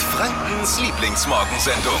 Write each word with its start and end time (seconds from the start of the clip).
Frankens 0.00 0.80
Lieblingsmorgensendung. 0.80 2.00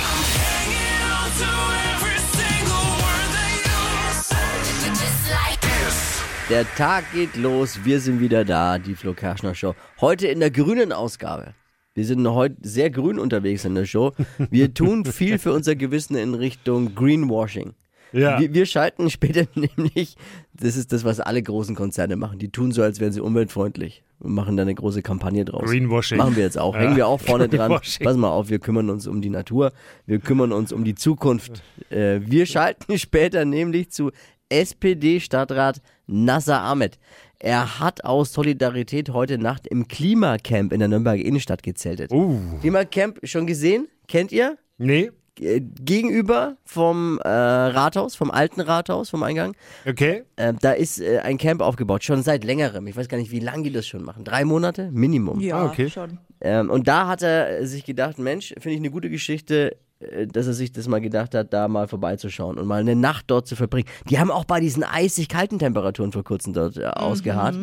Der 6.48 6.74
Tag 6.74 7.12
geht 7.12 7.36
los, 7.36 7.84
wir 7.84 8.00
sind 8.00 8.20
wieder 8.20 8.44
da, 8.44 8.78
die 8.78 8.94
Flo 8.94 9.12
Kerschner 9.12 9.54
Show. 9.54 9.74
Heute 10.00 10.26
in 10.28 10.40
der 10.40 10.50
grünen 10.50 10.92
Ausgabe. 10.92 11.54
Wir 11.94 12.04
sind 12.04 12.26
heute 12.26 12.56
sehr 12.62 12.90
grün 12.90 13.18
unterwegs 13.18 13.64
in 13.64 13.74
der 13.74 13.84
Show. 13.84 14.12
Wir 14.50 14.72
tun 14.74 15.04
viel 15.04 15.38
für 15.38 15.52
unser 15.52 15.76
Gewissen 15.76 16.16
in 16.16 16.34
Richtung 16.34 16.94
Greenwashing. 16.94 17.74
Ja. 18.12 18.40
Wir, 18.40 18.54
wir 18.54 18.66
schalten 18.66 19.10
später 19.10 19.46
nämlich, 19.54 20.16
das 20.54 20.76
ist 20.76 20.92
das, 20.92 21.04
was 21.04 21.20
alle 21.20 21.42
großen 21.42 21.76
Konzerne 21.76 22.16
machen. 22.16 22.38
Die 22.38 22.50
tun 22.50 22.72
so, 22.72 22.82
als 22.82 22.98
wären 22.98 23.12
sie 23.12 23.20
umweltfreundlich 23.20 24.02
und 24.02 24.09
machen 24.22 24.56
da 24.56 24.62
eine 24.62 24.74
große 24.74 25.02
Kampagne 25.02 25.44
draus. 25.44 25.68
Greenwashing. 25.68 26.18
Machen 26.18 26.36
wir 26.36 26.44
jetzt 26.44 26.58
auch. 26.58 26.74
Ja. 26.74 26.80
Hängen 26.80 26.96
wir 26.96 27.06
auch 27.06 27.20
vorne 27.20 27.48
dran. 27.50 27.80
Pass 28.02 28.16
mal 28.16 28.30
auf, 28.30 28.48
wir 28.48 28.58
kümmern 28.58 28.90
uns 28.90 29.06
um 29.06 29.20
die 29.20 29.30
Natur. 29.30 29.72
Wir 30.06 30.18
kümmern 30.18 30.52
uns 30.52 30.72
um 30.72 30.84
die 30.84 30.94
Zukunft. 30.94 31.62
Äh, 31.90 32.20
wir 32.24 32.46
schalten 32.46 32.98
später 32.98 33.44
nämlich 33.44 33.90
zu 33.90 34.10
SPD-Stadtrat 34.48 35.80
Nasser 36.06 36.60
Ahmed. 36.60 36.98
Er 37.38 37.80
hat 37.80 38.04
aus 38.04 38.32
Solidarität 38.32 39.10
heute 39.10 39.38
Nacht 39.38 39.66
im 39.66 39.88
Klimacamp 39.88 40.72
in 40.72 40.80
der 40.80 40.88
Nürnberger 40.88 41.24
Innenstadt 41.24 41.62
gezeltet. 41.62 42.12
Uh. 42.12 42.38
Klimacamp 42.60 43.18
schon 43.22 43.46
gesehen? 43.46 43.88
Kennt 44.08 44.32
ihr? 44.32 44.58
Nee? 44.76 45.10
Äh, 45.38 45.60
Gegenüber 45.60 46.56
vom 46.64 47.18
äh, 47.24 47.28
Rathaus, 47.28 48.14
vom 48.16 48.30
alten 48.30 48.60
Rathaus, 48.60 49.10
vom 49.10 49.22
Eingang, 49.22 49.54
Okay. 49.86 50.24
äh, 50.36 50.52
da 50.60 50.72
ist 50.72 51.00
äh, 51.00 51.18
ein 51.20 51.38
Camp 51.38 51.60
aufgebaut, 51.62 52.04
schon 52.04 52.22
seit 52.22 52.44
längerem. 52.44 52.86
Ich 52.86 52.96
weiß 52.96 53.08
gar 53.08 53.16
nicht, 53.18 53.30
wie 53.30 53.40
lange 53.40 53.62
die 53.64 53.72
das 53.72 53.86
schon 53.86 54.02
machen. 54.04 54.24
Drei 54.24 54.44
Monate? 54.44 54.90
Minimum. 54.92 55.40
Ja, 55.40 55.56
Ah, 55.58 55.66
okay. 55.66 55.88
schon. 55.90 56.18
Ähm, 56.40 56.70
und 56.70 56.88
da 56.88 57.06
hat 57.06 57.22
er 57.22 57.66
sich 57.66 57.84
gedacht, 57.84 58.18
Mensch, 58.18 58.48
finde 58.58 58.70
ich 58.70 58.78
eine 58.78 58.90
gute 58.90 59.10
Geschichte, 59.10 59.76
äh, 60.00 60.26
dass 60.26 60.46
er 60.46 60.54
sich 60.54 60.72
das 60.72 60.88
mal 60.88 61.00
gedacht 61.00 61.34
hat, 61.34 61.52
da 61.52 61.68
mal 61.68 61.86
vorbeizuschauen 61.86 62.58
und 62.58 62.66
mal 62.66 62.80
eine 62.80 62.96
Nacht 62.96 63.24
dort 63.28 63.46
zu 63.46 63.56
verbringen. 63.56 63.86
Die 64.08 64.18
haben 64.18 64.30
auch 64.30 64.44
bei 64.46 64.58
diesen 64.60 64.82
eisig 64.84 65.28
kalten 65.28 65.58
Temperaturen 65.58 66.12
vor 66.12 66.24
kurzem 66.24 66.52
dort 66.54 66.76
äh, 66.78 66.84
ausgeharrt. 66.86 67.56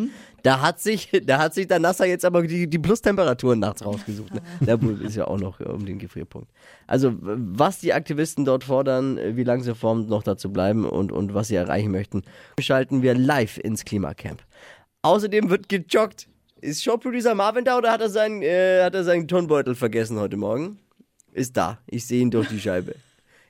Da 0.48 0.62
hat 0.62 0.80
sich, 0.80 1.10
da 1.26 1.40
hat 1.40 1.54
sich 1.54 1.68
der 1.68 1.80
Nasser 1.80 2.06
jetzt 2.06 2.24
aber 2.24 2.42
die, 2.42 2.70
die 2.70 2.80
Plus-Temperaturen 2.80 3.60
nachts 3.60 3.86
rausgesucht. 3.86 4.34
Ne? 4.34 4.42
Da 4.62 4.80
ist 5.06 5.18
ja 5.18 5.28
auch 5.28 5.38
noch 5.38 5.60
äh, 5.60 5.66
um 5.66 5.86
den 5.86 6.00
Gefrierpunkt. 6.00 6.50
Also, 6.88 7.14
was 7.20 7.80
die 7.80 7.92
Aktivisten 7.92 8.46
dort 8.46 8.64
fordern, 8.64 9.18
äh, 9.18 9.36
wie 9.36 9.44
lange 9.44 9.62
sie 9.62 9.76
formen, 9.76 10.08
noch 10.08 10.24
dazu 10.24 10.50
bleiben 10.54 10.86
und, 10.86 11.12
und 11.12 11.34
was 11.34 11.50
sie 11.50 11.56
erreichen 11.56 11.92
möchten, 11.92 12.22
schalten 12.62 13.02
wir 13.02 13.14
live 13.14 13.58
ins 13.58 13.84
Klimacamp. 13.84 14.42
Außerdem 15.02 15.50
wird 15.50 15.68
gejoggt. 15.68 16.30
Ist 16.62 16.82
Showproducer 16.82 17.36
Marvin 17.36 17.66
da 17.66 17.78
oder 17.78 17.92
hat 17.92 18.00
er, 18.00 18.10
seinen, 18.10 18.42
äh, 18.42 18.84
hat 18.84 18.96
er 18.96 19.04
seinen 19.04 19.28
Turnbeutel 19.28 19.76
vergessen 19.76 20.18
heute 20.18 20.38
Morgen? 20.38 20.80
Ist 21.34 21.58
da. 21.58 21.80
Ich 21.88 22.08
sehe 22.08 22.22
ihn 22.22 22.32
durch 22.32 22.48
die 22.48 22.62
Scheibe. 22.62 22.96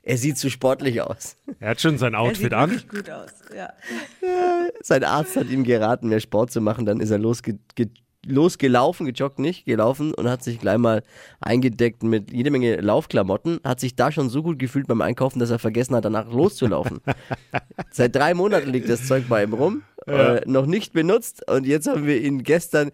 Er 0.08 0.16
sieht 0.16 0.38
zu 0.38 0.48
sportlich 0.48 1.02
aus. 1.02 1.36
Er 1.60 1.68
hat 1.70 1.82
schon 1.82 1.98
sein 1.98 2.14
Er 2.14 2.20
Outfit 2.20 2.36
sieht 2.36 2.54
an. 2.54 2.82
gut 2.88 3.10
aus. 3.10 3.28
Ja. 3.54 3.74
Sein 4.82 5.04
Arzt 5.04 5.36
hat 5.36 5.50
ihm 5.50 5.64
geraten, 5.64 6.08
mehr 6.08 6.20
Sport 6.20 6.50
zu 6.50 6.62
machen. 6.62 6.86
Dann 6.86 7.00
ist 7.00 7.10
er 7.10 7.18
losge 7.18 7.58
ge 7.74 7.88
losgelaufen, 8.26 9.04
gejoggt 9.04 9.38
nicht, 9.38 9.66
gelaufen 9.66 10.14
und 10.14 10.28
hat 10.28 10.42
sich 10.42 10.58
gleich 10.60 10.78
mal 10.78 11.02
eingedeckt 11.40 12.02
mit 12.02 12.32
jede 12.32 12.50
Menge 12.50 12.76
Laufklamotten. 12.76 13.60
Hat 13.64 13.80
sich 13.80 13.96
da 13.96 14.10
schon 14.10 14.30
so 14.30 14.42
gut 14.42 14.58
gefühlt 14.58 14.86
beim 14.86 15.02
Einkaufen, 15.02 15.40
dass 15.40 15.50
er 15.50 15.58
vergessen 15.58 15.94
hat, 15.94 16.06
danach 16.06 16.30
loszulaufen. 16.30 17.00
Seit 17.90 18.16
drei 18.16 18.32
Monaten 18.32 18.70
liegt 18.70 18.88
das 18.88 19.06
Zeug 19.06 19.24
bei 19.28 19.42
ihm 19.42 19.52
rum, 19.52 19.82
äh, 20.06 20.40
noch 20.46 20.64
nicht 20.64 20.94
benutzt. 20.94 21.46
Und 21.50 21.66
jetzt 21.66 21.86
haben 21.86 22.06
wir 22.06 22.18
ihn 22.18 22.42
gestern, 22.42 22.92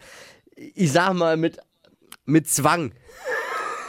ich 0.56 0.90
sag 0.90 1.14
mal, 1.14 1.36
mit, 1.36 1.58
mit 2.26 2.48
Zwang 2.48 2.92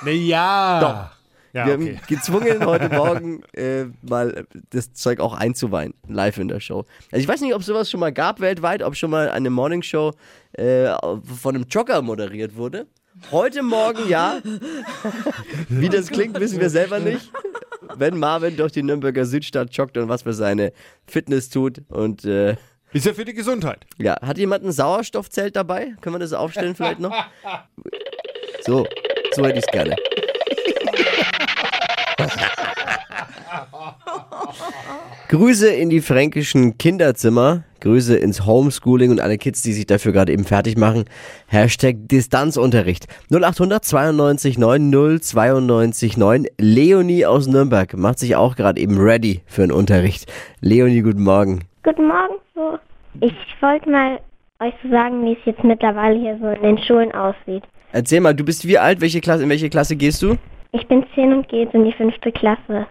Nee, 0.03 0.11
ja. 0.27 0.79
Doch. 0.79 1.14
Ja, 1.55 1.67
wir 1.67 1.73
haben 1.73 1.83
okay. 1.83 1.99
gezwungen, 2.07 2.65
heute 2.65 2.89
Morgen 2.93 3.41
äh, 3.53 3.85
mal 4.01 4.45
das 4.71 4.91
Zeug 4.91 5.21
auch 5.21 5.33
einzuweihen, 5.33 5.93
live 6.05 6.37
in 6.37 6.49
der 6.49 6.59
Show. 6.59 6.83
Also 7.13 7.23
ich 7.23 7.27
weiß 7.29 7.39
nicht, 7.39 7.55
ob 7.55 7.63
sowas 7.63 7.89
schon 7.89 8.01
mal 8.01 8.11
gab 8.11 8.41
weltweit, 8.41 8.83
ob 8.83 8.97
schon 8.97 9.09
mal 9.09 9.29
eine 9.29 9.49
Morningshow 9.49 10.11
äh, 10.51 10.89
von 11.23 11.55
einem 11.55 11.65
Jogger 11.69 12.01
moderiert 12.01 12.57
wurde. 12.57 12.87
Heute 13.31 13.63
Morgen 13.63 14.09
ja. 14.09 14.39
Wie 15.69 15.87
das 15.87 16.09
klingt, 16.09 16.37
wissen 16.41 16.59
wir 16.59 16.69
selber 16.69 16.99
nicht. 16.99 17.31
Wenn 17.95 18.19
Marvin 18.19 18.57
durch 18.57 18.73
die 18.73 18.83
Nürnberger 18.83 19.23
Südstadt 19.23 19.73
joggt 19.73 19.97
und 19.97 20.09
was 20.09 20.23
für 20.23 20.33
seine 20.33 20.73
Fitness 21.07 21.49
tut. 21.49 21.83
Und 21.87 22.25
äh, 22.25 22.57
Ist 22.91 23.05
ja 23.05 23.13
für 23.13 23.23
die 23.23 23.33
Gesundheit. 23.33 23.85
ja, 23.97 24.17
hat 24.21 24.37
jemand 24.37 24.65
ein 24.65 24.73
Sauerstoffzelt 24.73 25.55
dabei? 25.55 25.93
Können 26.01 26.15
wir 26.15 26.19
das 26.19 26.33
aufstellen 26.33 26.75
vielleicht 26.75 26.99
noch? 26.99 27.15
So, 28.65 28.85
so 29.31 29.45
hätte 29.45 29.59
ich 29.59 29.65
es 29.65 29.71
gerne. 29.71 29.95
Grüße 35.29 35.69
in 35.69 35.89
die 35.89 36.01
fränkischen 36.01 36.77
Kinderzimmer, 36.77 37.63
Grüße 37.81 38.15
ins 38.15 38.45
Homeschooling 38.45 39.11
und 39.11 39.19
alle 39.19 39.37
Kids, 39.37 39.61
die 39.63 39.73
sich 39.73 39.85
dafür 39.85 40.11
gerade 40.11 40.31
eben 40.31 40.45
fertig 40.45 40.77
machen. 40.77 41.05
Hashtag 41.47 41.95
Distanzunterricht. 42.07 43.07
0800 43.31 43.83
92 43.83 44.57
9 44.57 45.19
092 45.21 46.17
9. 46.17 46.45
Leonie 46.59 47.25
aus 47.25 47.47
Nürnberg 47.47 47.95
macht 47.97 48.19
sich 48.19 48.35
auch 48.35 48.55
gerade 48.55 48.79
eben 48.79 48.99
ready 48.99 49.41
für 49.45 49.63
einen 49.63 49.71
Unterricht. 49.71 50.31
Leonie, 50.61 51.01
guten 51.01 51.23
Morgen. 51.23 51.65
Guten 51.83 52.07
Morgen. 52.07 52.35
So. 52.53 52.77
Ich 53.21 53.33
wollte 53.61 53.89
mal 53.89 54.19
euch 54.59 54.73
so 54.83 54.89
sagen, 54.89 55.25
wie 55.25 55.33
es 55.33 55.39
jetzt 55.45 55.63
mittlerweile 55.63 56.19
hier 56.19 56.37
so 56.39 56.49
in 56.49 56.61
den 56.61 56.77
Schulen 56.83 57.11
aussieht. 57.13 57.63
Erzähl 57.91 58.19
mal, 58.19 58.33
du 58.33 58.43
bist 58.43 58.67
wie 58.67 58.77
alt? 58.77 59.01
Welche 59.01 59.21
Klasse, 59.21 59.43
in 59.43 59.49
welche 59.49 59.69
Klasse 59.69 59.95
gehst 59.95 60.21
du? 60.21 60.35
Ich 60.75 60.87
bin 60.87 61.05
10 61.15 61.31
und 61.31 61.47
gehe 61.47 61.69
in 61.71 61.85
die 61.85 61.93
fünfte 61.93 62.33
Klasse. 62.33 62.85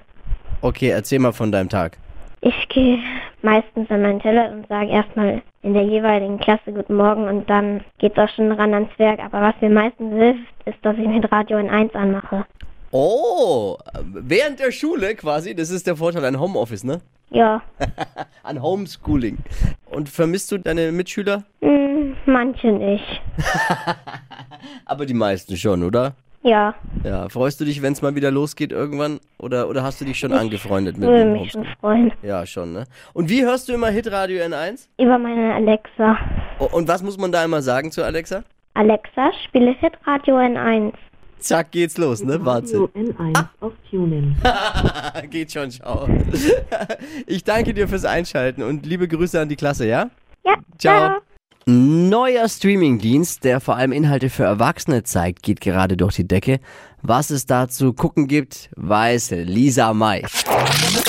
Okay, 0.63 0.89
erzähl 0.89 1.19
mal 1.19 1.33
von 1.33 1.53
deinem 1.53 1.69
Tag. 1.69 1.99
Ich 2.41 2.69
gehe 2.71 2.99
meistens 3.43 3.91
an 3.91 4.01
meinen 4.01 4.21
Teller 4.21 4.53
und 4.53 4.67
sage 4.69 4.89
erstmal 4.89 5.43
in 5.63 5.75
der 5.75 5.83
jeweiligen 5.83 6.39
Klasse 6.39 6.73
Guten 6.73 6.95
Morgen 6.97 7.29
und 7.29 7.49
dann 7.51 7.83
geht's 7.99 8.17
auch 8.17 8.29
schon 8.31 8.51
ran 8.53 8.73
ans 8.73 8.99
Werk. 8.99 9.21
Aber 9.21 9.43
was 9.43 9.55
mir 9.61 9.69
meistens 9.69 10.15
hilft, 10.15 10.41
ist, 10.65 10.79
dass 10.81 10.97
ich 10.97 11.07
mit 11.07 11.31
Radio 11.31 11.59
in 11.59 11.69
1 11.69 11.95
anmache. 11.95 12.47
Oh, 12.91 13.77
während 14.03 14.61
der 14.61 14.73
Schule 14.73 15.15
quasi, 15.15 15.55
das 15.55 15.69
ist 15.69 15.87
der 15.87 15.97
Vorteil 15.97 16.25
an 16.25 16.41
Homeoffice, 16.41 16.85
ne? 16.85 17.03
Ja, 17.31 17.63
An 18.43 18.63
Homeschooling. 18.63 19.39
Und 19.87 20.09
vermisst 20.09 20.51
du 20.53 20.59
deine 20.59 20.91
Mitschüler? 20.91 21.45
hm, 21.61 22.17
manche 22.25 22.69
nicht. 22.73 23.21
Aber 24.87 25.05
die 25.05 25.15
meisten 25.15 25.57
schon, 25.59 25.83
oder? 25.83 26.15
Ja, 26.45 26.75
Ja, 27.05 27.29
freust 27.31 27.59
du 27.61 27.65
dich, 27.65 27.81
wenn 27.81 27.95
es 27.95 28.03
mal 28.03 28.15
wieder 28.15 28.31
losgeht 28.31 28.71
irgendwann? 28.71 29.19
Oder, 29.39 29.67
oder 29.69 29.83
hast 29.83 30.01
du 30.01 30.05
dich 30.05 30.19
schon 30.19 30.33
angefreundet 30.33 30.99
mit 30.99 31.09
würde 31.09 31.25
dem 31.25 31.33
mich 31.33 31.53
schon 31.53 31.63
Homeschool? 31.63 31.77
freuen. 31.81 32.13
Ja, 32.23 32.45
schon, 32.45 32.73
ne? 32.75 32.85
Und 33.15 33.31
wie 33.31 33.43
hörst 33.43 33.67
du 33.69 33.73
immer 33.73 33.89
Hitradio 33.89 34.43
N1? 34.45 34.89
Über 34.99 35.19
meine 35.19 35.55
Alexa. 35.55 36.19
Oh, 36.59 36.69
und 36.71 36.87
was 36.87 37.03
muss 37.03 37.17
man 37.17 37.33
da 37.33 37.43
immer 37.45 37.63
sagen 37.63 37.91
zu 37.91 38.05
Alexa? 38.05 38.45
Alexa, 38.75 39.33
spiele 39.45 39.73
Hitradio 39.81 40.39
in 40.39 40.57
1. 40.59 40.95
Zack, 41.39 41.71
geht's 41.73 41.97
los, 41.97 42.23
ne? 42.23 42.45
Wahnsinn. 42.45 42.89
N1 42.95 43.45
auf 43.61 43.73
Tunen. 43.91 44.37
Geht 45.31 45.51
schon, 45.53 45.71
schau. 45.71 46.07
Ich 47.27 47.43
danke 47.45 47.73
dir 47.75 47.89
fürs 47.89 48.05
Einschalten 48.05 48.63
und 48.63 48.85
liebe 48.85 49.09
Grüße 49.09 49.41
an 49.41 49.49
die 49.49 49.57
Klasse, 49.57 49.87
ja? 49.87 50.11
Ja, 50.45 50.57
Ciao. 50.79 51.21
Neuer 51.67 52.47
Streamingdienst, 52.47 53.43
der 53.43 53.59
vor 53.59 53.77
allem 53.77 53.93
Inhalte 53.93 54.29
für 54.29 54.45
Erwachsene 54.45 55.03
zeigt, 55.03 55.43
geht 55.43 55.63
gerade 55.63 55.97
durch 55.97 56.17
die 56.17 56.29
Decke. 56.29 56.61
Was 57.01 57.31
es 57.31 57.47
da 57.47 57.69
zu 57.69 57.95
gucken 57.95 58.29
gibt, 58.29 58.69
weiß 58.77 59.31
Lisa 59.31 59.95
May. 59.95 60.23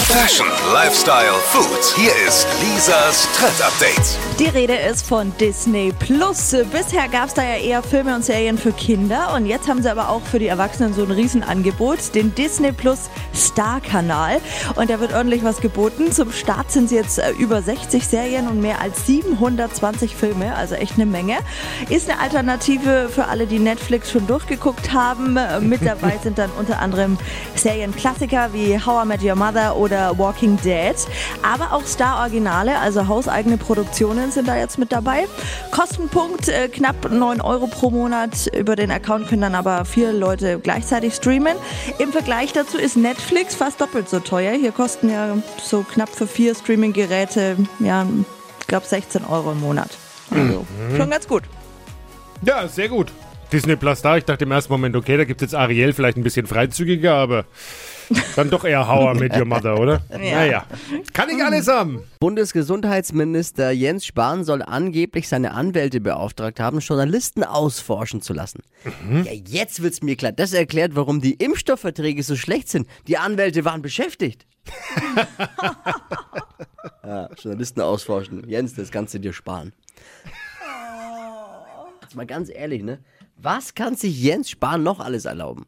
Fashion, 0.07 0.45
Lifestyle, 0.71 1.33
Food. 1.49 1.83
Hier 1.97 2.11
ist 2.27 2.47
Lisas 2.61 3.27
Trend 3.37 3.59
Update. 3.61 4.17
Die 4.39 4.45
Rede 4.45 4.75
ist 4.75 5.07
von 5.07 5.35
Disney 5.39 5.91
Plus. 5.97 6.55
Bisher 6.71 7.07
gab 7.07 7.27
es 7.27 7.33
da 7.33 7.41
ja 7.41 7.57
eher 7.57 7.81
Filme 7.81 8.13
und 8.15 8.23
Serien 8.23 8.57
für 8.57 8.71
Kinder 8.71 9.33
und 9.35 9.47
jetzt 9.47 9.67
haben 9.67 9.81
sie 9.81 9.89
aber 9.89 10.09
auch 10.09 10.21
für 10.21 10.37
die 10.37 10.47
Erwachsenen 10.47 10.93
so 10.93 11.03
ein 11.03 11.11
Riesenangebot, 11.11 12.13
den 12.13 12.35
Disney 12.35 12.71
Plus 12.71 13.09
Star-Kanal. 13.33 14.41
Und 14.75 14.91
da 14.91 14.99
wird 14.99 15.11
ordentlich 15.13 15.43
was 15.43 15.59
geboten. 15.59 16.11
Zum 16.11 16.31
Start 16.31 16.71
sind 16.71 16.85
es 16.85 16.91
jetzt 16.91 17.19
äh, 17.19 17.31
über 17.31 17.63
60 17.63 18.07
Serien 18.07 18.47
und 18.47 18.61
mehr 18.61 18.81
als 18.81 19.07
720 19.07 20.15
Filme, 20.15 20.55
also 20.55 20.75
echt 20.75 20.93
eine 20.95 21.07
Menge. 21.07 21.37
Ist 21.89 22.09
eine 22.09 22.19
Alternative 22.19 23.09
für 23.09 23.25
alle, 23.25 23.47
die 23.47 23.59
Netflix 23.59 24.11
schon 24.11 24.27
durchgeguckt 24.27 24.93
haben. 24.93 25.35
Äh, 25.35 25.59
Mit 25.61 25.83
dabei 25.85 26.19
sind 26.23 26.37
dann 26.37 26.51
unter 26.51 26.79
anderem 26.79 27.17
Serienklassiker 27.55 28.53
wie 28.53 28.79
How 28.79 29.03
I 29.03 29.07
Met 29.07 29.23
Your 29.23 29.35
Mother 29.35 29.75
oder 29.75 29.94
Walking 30.17 30.57
Dead. 30.63 30.95
Aber 31.43 31.73
auch 31.73 31.85
Star-Originale, 31.85 32.77
also 32.79 33.07
hauseigene 33.07 33.57
Produktionen 33.57 34.31
sind 34.31 34.47
da 34.47 34.55
jetzt 34.55 34.77
mit 34.77 34.91
dabei. 34.91 35.25
Kostenpunkt 35.71 36.47
äh, 36.47 36.67
knapp 36.67 37.11
9 37.11 37.41
Euro 37.41 37.67
pro 37.67 37.89
Monat. 37.89 38.47
Über 38.55 38.75
den 38.75 38.91
Account 38.91 39.27
können 39.27 39.41
dann 39.41 39.55
aber 39.55 39.85
vier 39.85 40.13
Leute 40.13 40.59
gleichzeitig 40.59 41.15
streamen. 41.15 41.55
Im 41.99 42.11
Vergleich 42.11 42.53
dazu 42.53 42.77
ist 42.77 42.97
Netflix 42.97 43.55
fast 43.55 43.81
doppelt 43.81 44.09
so 44.09 44.19
teuer. 44.19 44.53
Hier 44.53 44.71
kosten 44.71 45.09
ja 45.09 45.37
so 45.61 45.83
knapp 45.83 46.09
für 46.09 46.27
vier 46.27 46.55
Streaming-Geräte, 46.55 47.57
ja, 47.79 48.05
ich 48.59 48.67
glaube 48.67 48.85
16 48.85 49.25
Euro 49.25 49.51
im 49.51 49.61
Monat. 49.61 49.89
Also 50.31 50.65
schon 50.97 51.09
ganz 51.09 51.27
gut. 51.27 51.43
Ja, 52.41 52.67
sehr 52.67 52.89
gut. 52.89 53.11
Disney 53.51 53.75
Plus 53.75 54.01
da. 54.01 54.17
Ich 54.17 54.25
dachte 54.25 54.45
im 54.45 54.51
ersten 54.51 54.73
Moment, 54.73 54.95
okay, 54.95 55.17
da 55.17 55.23
gibt 55.23 55.41
es 55.41 55.51
jetzt 55.51 55.55
Ariel 55.55 55.93
vielleicht 55.93 56.17
ein 56.17 56.23
bisschen 56.23 56.47
freizügiger, 56.47 57.13
aber 57.15 57.45
dann 58.35 58.49
doch 58.49 58.63
eher 58.63 58.87
I 58.87 59.17
Met 59.19 59.35
Your 59.35 59.45
Mother, 59.45 59.79
oder? 59.79 60.01
Naja, 60.09 60.65
kann 61.13 61.29
ich 61.29 61.43
alles 61.43 61.67
haben. 61.67 62.03
Bundesgesundheitsminister 62.19 63.71
Jens 63.71 64.05
Spahn 64.05 64.43
soll 64.43 64.61
angeblich 64.61 65.27
seine 65.27 65.51
Anwälte 65.51 66.01
beauftragt 66.01 66.59
haben, 66.59 66.79
Journalisten 66.79 67.43
ausforschen 67.43 68.21
zu 68.21 68.33
lassen. 68.33 68.61
Ja, 69.23 69.31
jetzt 69.31 69.81
wird's 69.81 70.01
mir 70.01 70.15
klar. 70.15 70.31
Das 70.31 70.53
erklärt, 70.53 70.95
warum 70.95 71.21
die 71.21 71.33
Impfstoffverträge 71.33 72.23
so 72.23 72.35
schlecht 72.35 72.69
sind. 72.69 72.87
Die 73.07 73.17
Anwälte 73.17 73.65
waren 73.65 73.81
beschäftigt. 73.81 74.45
ja, 77.03 77.29
Journalisten 77.37 77.81
ausforschen. 77.81 78.47
Jens, 78.47 78.73
das 78.73 78.91
kannst 78.91 79.13
du 79.13 79.19
dir 79.19 79.33
sparen. 79.33 79.73
Jetzt 82.01 82.15
mal 82.15 82.25
ganz 82.25 82.49
ehrlich, 82.49 82.83
ne? 82.83 82.99
Was 83.37 83.75
kann 83.75 83.95
sich 83.95 84.21
Jens 84.21 84.49
Spahn 84.49 84.83
noch 84.83 84.99
alles 84.99 85.25
erlauben? 85.25 85.65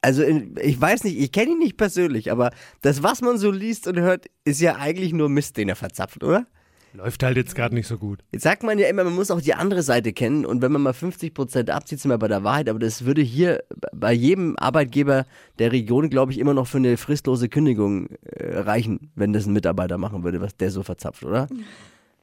Also 0.00 0.22
in, 0.22 0.54
ich 0.62 0.80
weiß 0.80 1.04
nicht, 1.04 1.18
ich 1.18 1.32
kenne 1.32 1.52
ihn 1.52 1.58
nicht 1.58 1.76
persönlich, 1.76 2.30
aber 2.30 2.50
das, 2.82 3.02
was 3.02 3.20
man 3.22 3.38
so 3.38 3.50
liest 3.50 3.86
und 3.86 3.98
hört, 3.98 4.26
ist 4.44 4.60
ja 4.60 4.76
eigentlich 4.76 5.12
nur 5.12 5.28
Mist, 5.28 5.56
den 5.56 5.68
er 5.68 5.76
verzapft, 5.76 6.22
oder? 6.24 6.46
Läuft 6.92 7.22
halt 7.22 7.36
jetzt 7.36 7.54
gerade 7.54 7.74
nicht 7.74 7.86
so 7.86 7.98
gut. 7.98 8.20
Jetzt 8.32 8.42
sagt 8.42 8.64
man 8.64 8.78
ja 8.78 8.88
immer, 8.88 9.04
man 9.04 9.14
muss 9.14 9.30
auch 9.30 9.40
die 9.40 9.54
andere 9.54 9.82
Seite 9.82 10.12
kennen 10.12 10.44
und 10.44 10.60
wenn 10.60 10.72
man 10.72 10.82
mal 10.82 10.92
50% 10.92 11.70
abzieht, 11.70 12.00
sind 12.00 12.10
wir 12.10 12.18
bei 12.18 12.26
der 12.26 12.42
Wahrheit, 12.42 12.68
aber 12.68 12.80
das 12.80 13.04
würde 13.04 13.22
hier 13.22 13.62
bei 13.94 14.12
jedem 14.12 14.56
Arbeitgeber 14.58 15.24
der 15.60 15.70
Region, 15.70 16.10
glaube 16.10 16.32
ich, 16.32 16.38
immer 16.38 16.52
noch 16.52 16.66
für 16.66 16.78
eine 16.78 16.96
fristlose 16.96 17.48
Kündigung 17.48 18.08
äh, 18.24 18.58
reichen, 18.58 19.12
wenn 19.14 19.32
das 19.32 19.46
ein 19.46 19.52
Mitarbeiter 19.52 19.98
machen 19.98 20.24
würde, 20.24 20.40
was 20.40 20.56
der 20.56 20.72
so 20.72 20.82
verzapft, 20.82 21.24
oder? 21.24 21.46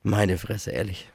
Meine 0.04 0.38
Fresse, 0.38 0.72
ehrlich. 0.72 1.10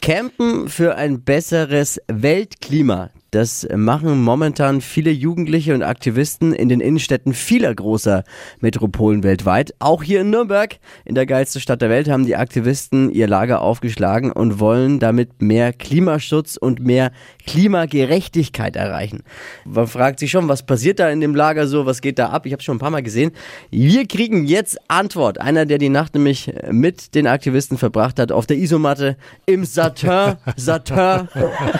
Campen 0.00 0.68
für 0.68 0.94
ein 0.94 1.22
besseres 1.22 2.00
Weltklima. 2.06 3.10
Das 3.30 3.68
machen 3.74 4.22
momentan 4.22 4.80
viele 4.80 5.10
Jugendliche 5.10 5.74
und 5.74 5.82
Aktivisten 5.82 6.54
in 6.54 6.70
den 6.70 6.80
Innenstädten 6.80 7.34
vieler 7.34 7.74
großer 7.74 8.24
Metropolen 8.60 9.22
weltweit. 9.22 9.74
Auch 9.80 10.02
hier 10.02 10.22
in 10.22 10.30
Nürnberg, 10.30 10.78
in 11.04 11.14
der 11.14 11.26
geilsten 11.26 11.60
Stadt 11.60 11.82
der 11.82 11.90
Welt, 11.90 12.08
haben 12.08 12.24
die 12.24 12.36
Aktivisten 12.36 13.10
ihr 13.10 13.26
Lager 13.26 13.60
aufgeschlagen 13.60 14.32
und 14.32 14.60
wollen 14.60 14.98
damit 14.98 15.42
mehr 15.42 15.74
Klimaschutz 15.74 16.56
und 16.56 16.80
mehr 16.80 17.12
Klimagerechtigkeit 17.48 18.76
erreichen. 18.76 19.22
Man 19.64 19.86
fragt 19.86 20.18
sich 20.18 20.30
schon, 20.30 20.48
was 20.48 20.66
passiert 20.66 21.00
da 21.00 21.08
in 21.08 21.22
dem 21.22 21.34
Lager 21.34 21.66
so, 21.66 21.86
was 21.86 22.02
geht 22.02 22.18
da 22.18 22.28
ab? 22.28 22.44
Ich 22.44 22.52
habe 22.52 22.62
schon 22.62 22.76
ein 22.76 22.78
paar 22.78 22.90
Mal 22.90 23.02
gesehen. 23.02 23.32
Wir 23.70 24.06
kriegen 24.06 24.44
jetzt 24.44 24.78
Antwort. 24.88 25.40
Einer, 25.40 25.64
der 25.64 25.78
die 25.78 25.88
Nacht 25.88 26.14
nämlich 26.14 26.52
mit 26.70 27.14
den 27.14 27.26
Aktivisten 27.26 27.78
verbracht 27.78 28.18
hat, 28.18 28.32
auf 28.32 28.46
der 28.46 28.58
Isomatte 28.58 29.16
im 29.46 29.64
Satin, 29.64 30.36
Satin 30.56 31.28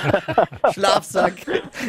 Schlafsack 0.72 1.34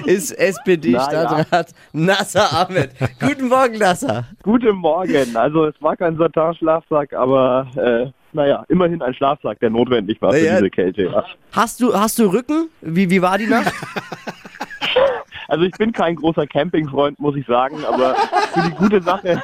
ist 0.05 0.31
SPD-Stadtrat 0.31 1.73
Nasser 1.93 2.51
Ahmed. 2.51 2.91
Guten 3.19 3.47
Morgen, 3.47 3.77
Nasser. 3.77 4.25
Guten 4.43 4.75
Morgen. 4.75 5.37
Also 5.37 5.65
es 5.65 5.81
war 5.81 5.95
kein 5.95 6.17
Satin-Schlafsack, 6.17 7.13
aber 7.13 7.67
äh, 7.77 8.18
naja, 8.33 8.63
immerhin 8.69 9.01
ein 9.01 9.13
Schlafsack, 9.13 9.59
der 9.59 9.69
notwendig 9.69 10.21
war 10.21 10.33
für 10.33 10.39
Ja. 10.45 10.57
diese 10.57 10.69
Kälte. 10.69 11.03
Ja. 11.03 11.23
Hast 11.51 11.81
du, 11.81 11.93
hast 11.93 12.19
du 12.19 12.25
Rücken? 12.27 12.69
Wie, 12.81 13.09
wie 13.09 13.21
war 13.21 13.37
die 13.37 13.47
Nacht? 13.47 13.73
Also 15.49 15.63
ich 15.65 15.71
bin 15.71 15.91
kein 15.91 16.15
großer 16.15 16.45
Campingfreund, 16.45 17.19
muss 17.19 17.35
ich 17.35 17.45
sagen, 17.47 17.83
aber 17.83 18.15
für 18.53 18.61
die 18.69 18.75
gute 18.75 19.01
Sache, 19.01 19.41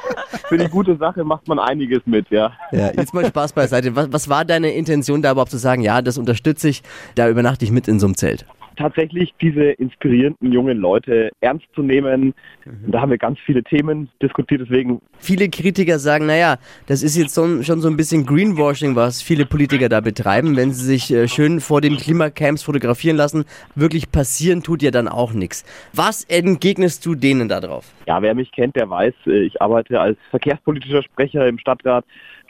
für 0.48 0.56
die 0.56 0.68
gute 0.68 0.96
Sache 0.96 1.24
macht 1.24 1.48
man 1.48 1.58
einiges 1.58 2.00
mit, 2.06 2.30
ja. 2.30 2.52
Ja, 2.70 2.92
jetzt 2.96 3.12
mal 3.12 3.26
Spaß 3.26 3.52
beiseite. 3.52 3.96
Was, 3.96 4.12
was 4.12 4.28
war 4.28 4.44
deine 4.44 4.70
Intention 4.72 5.20
da 5.20 5.32
überhaupt 5.32 5.50
zu 5.50 5.58
sagen, 5.58 5.82
ja, 5.82 6.02
das 6.02 6.16
unterstütze 6.16 6.68
ich, 6.68 6.84
da 7.16 7.28
übernachte 7.28 7.64
ich 7.64 7.72
mit 7.72 7.88
in 7.88 7.98
so 7.98 8.06
einem 8.06 8.16
Zelt? 8.16 8.46
Tatsächlich 8.76 9.34
diese 9.40 9.70
inspirierenden 9.72 10.52
jungen 10.52 10.78
Leute 10.78 11.30
ernst 11.40 11.66
zu 11.74 11.82
nehmen. 11.82 12.34
Und 12.64 12.92
da 12.92 13.00
haben 13.00 13.10
wir 13.10 13.18
ganz 13.18 13.38
viele 13.40 13.62
Themen 13.62 14.08
diskutiert, 14.22 14.60
deswegen 14.60 15.00
Viele 15.18 15.48
Kritiker 15.48 15.98
sagen, 15.98 16.26
naja, 16.26 16.58
das 16.86 17.02
ist 17.02 17.16
jetzt 17.16 17.34
so, 17.34 17.62
schon 17.62 17.80
so 17.80 17.88
ein 17.88 17.96
bisschen 17.96 18.26
Greenwashing, 18.26 18.96
was 18.96 19.22
viele 19.22 19.46
Politiker 19.46 19.88
da 19.88 20.00
betreiben, 20.00 20.56
wenn 20.56 20.72
sie 20.72 20.84
sich 20.84 21.12
äh, 21.12 21.26
schön 21.26 21.60
vor 21.60 21.80
den 21.80 21.96
Klimacamps 21.96 22.62
fotografieren 22.62 23.16
lassen. 23.16 23.44
Wirklich 23.74 24.12
passieren 24.12 24.62
tut 24.62 24.82
ja 24.82 24.90
dann 24.90 25.08
auch 25.08 25.32
nichts. 25.32 25.64
Was 25.94 26.24
entgegnest 26.24 27.04
du 27.06 27.14
denen 27.14 27.48
da 27.48 27.60
drauf? 27.60 27.92
Ja, 28.06 28.20
wer 28.20 28.34
mich 28.34 28.52
kennt, 28.52 28.76
der 28.76 28.88
weiß, 28.88 29.14
äh, 29.26 29.46
ich 29.46 29.60
arbeite 29.60 30.00
als 30.00 30.18
verkehrspolitischer 30.30 31.02
Sprecher 31.02 31.46
im 31.46 31.58
Stadtrat 31.58 32.04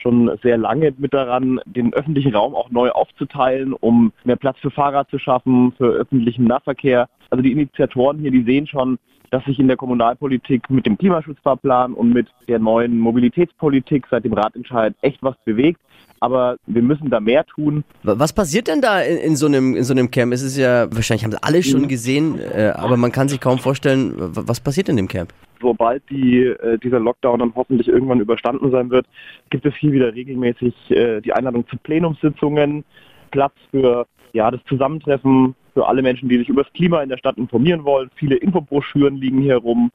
schon 0.07 0.31
sehr 0.43 0.57
lange 0.57 0.93
mit 0.99 1.13
daran, 1.13 1.61
den 1.67 1.93
öffentlichen 1.93 2.35
Raum 2.35 2.55
auch 2.55 2.71
neu 2.71 2.91
aufzuteilen, 2.91 3.73
um 3.73 4.13
mehr 4.25 4.37
Platz 4.37 4.57
für 4.61 4.71
Fahrrad 4.71 5.11
zu 5.11 5.19
schaffen, 5.19 5.73
für 5.77 5.89
öffentlichen 5.89 6.45
Nahverkehr. 6.45 7.09
Also 7.31 7.43
die 7.43 7.53
Initiatoren 7.53 8.19
hier, 8.21 8.31
die 8.31 8.43
sehen 8.45 8.67
schon, 8.69 8.99
dass 9.33 9.45
sich 9.45 9.59
in 9.59 9.67
der 9.67 9.77
Kommunalpolitik 9.77 10.71
mit 10.71 10.87
dem 10.87 10.97
Klimaschutzfahrplan 10.97 11.95
und 11.95 12.13
mit 12.13 12.29
der 12.47 12.61
neuen 12.61 12.99
Mobilitätspolitik 13.01 14.07
seit 14.09 14.25
dem 14.25 14.35
Ratentscheid 14.35 14.95
echt 15.03 15.21
was 15.23 15.35
bewegt. 15.45 15.81
Aber 16.21 16.57
wir 16.67 16.83
müssen 16.83 17.11
da 17.11 17.19
mehr 17.21 17.45
tun. 17.45 17.85
Wa- 18.05 18.15
Was 18.17 18.33
passiert 18.33 18.69
denn 18.69 18.81
da 18.81 19.01
in, 19.03 19.19
in, 19.19 19.37
so, 19.37 19.47
einem, 19.47 19.75
in 19.77 19.83
so 19.85 19.93
einem 19.93 20.11
Camp? 20.11 20.33
Es 20.33 20.43
ist 20.43 20.57
ja, 20.57 20.87
wahrscheinlich 20.95 21.25
haben 21.25 21.33
sie 21.33 21.43
alle 21.43 21.63
schon 21.65 21.89
gesehen, 21.89 22.39
äh, 22.39 22.73
aber 22.75 22.97
man 22.97 23.11
kann 23.13 23.29
sich 23.29 23.41
kaum 23.41 23.59
vorstellen, 23.59 24.15
wa- 24.17 24.45
was 24.47 24.61
passiert 24.61 24.89
in 24.89 24.97
dem 24.97 25.09
Camp? 25.09 25.35
Sobald 25.61 26.09
die, 26.11 26.45
äh, 26.45 26.79
dieser 26.79 27.01
Lockdown 27.01 27.41
dann 27.41 27.53
hoffentlich 27.55 27.89
irgendwann 27.89 28.21
überstanden 28.21 28.71
sein 28.71 28.91
wird, 28.91 29.07
gibt 29.51 29.67
es 29.67 29.75
hier 29.77 29.93
wieder 29.93 30.15
regelmäßig 30.15 30.75
äh, 30.91 31.21
die 31.21 31.33
Einladung 31.33 31.67
zu 31.69 31.77
Plenumssitzungen, 31.79 32.85
Platz 33.31 33.55
für 33.71 34.07
ja, 34.33 34.51
das 34.51 34.63
Zusammentreffen 34.65 35.55
für 35.75 35.87
alle 35.87 36.03
Menschen, 36.03 36.29
die 36.29 36.39
sich 36.39 36.49
über 36.49 36.63
das 36.63 36.73
Klima 36.73 37.03
in 37.03 37.09
der 37.09 37.19
Stadt 37.19 37.37
informieren 37.37 37.85
wollen. 37.85 38.11
Viele 38.17 38.37
Infobroschüren 38.37 39.17
liegen 39.17 39.41
hier 39.41 39.57
rum. 39.57 39.91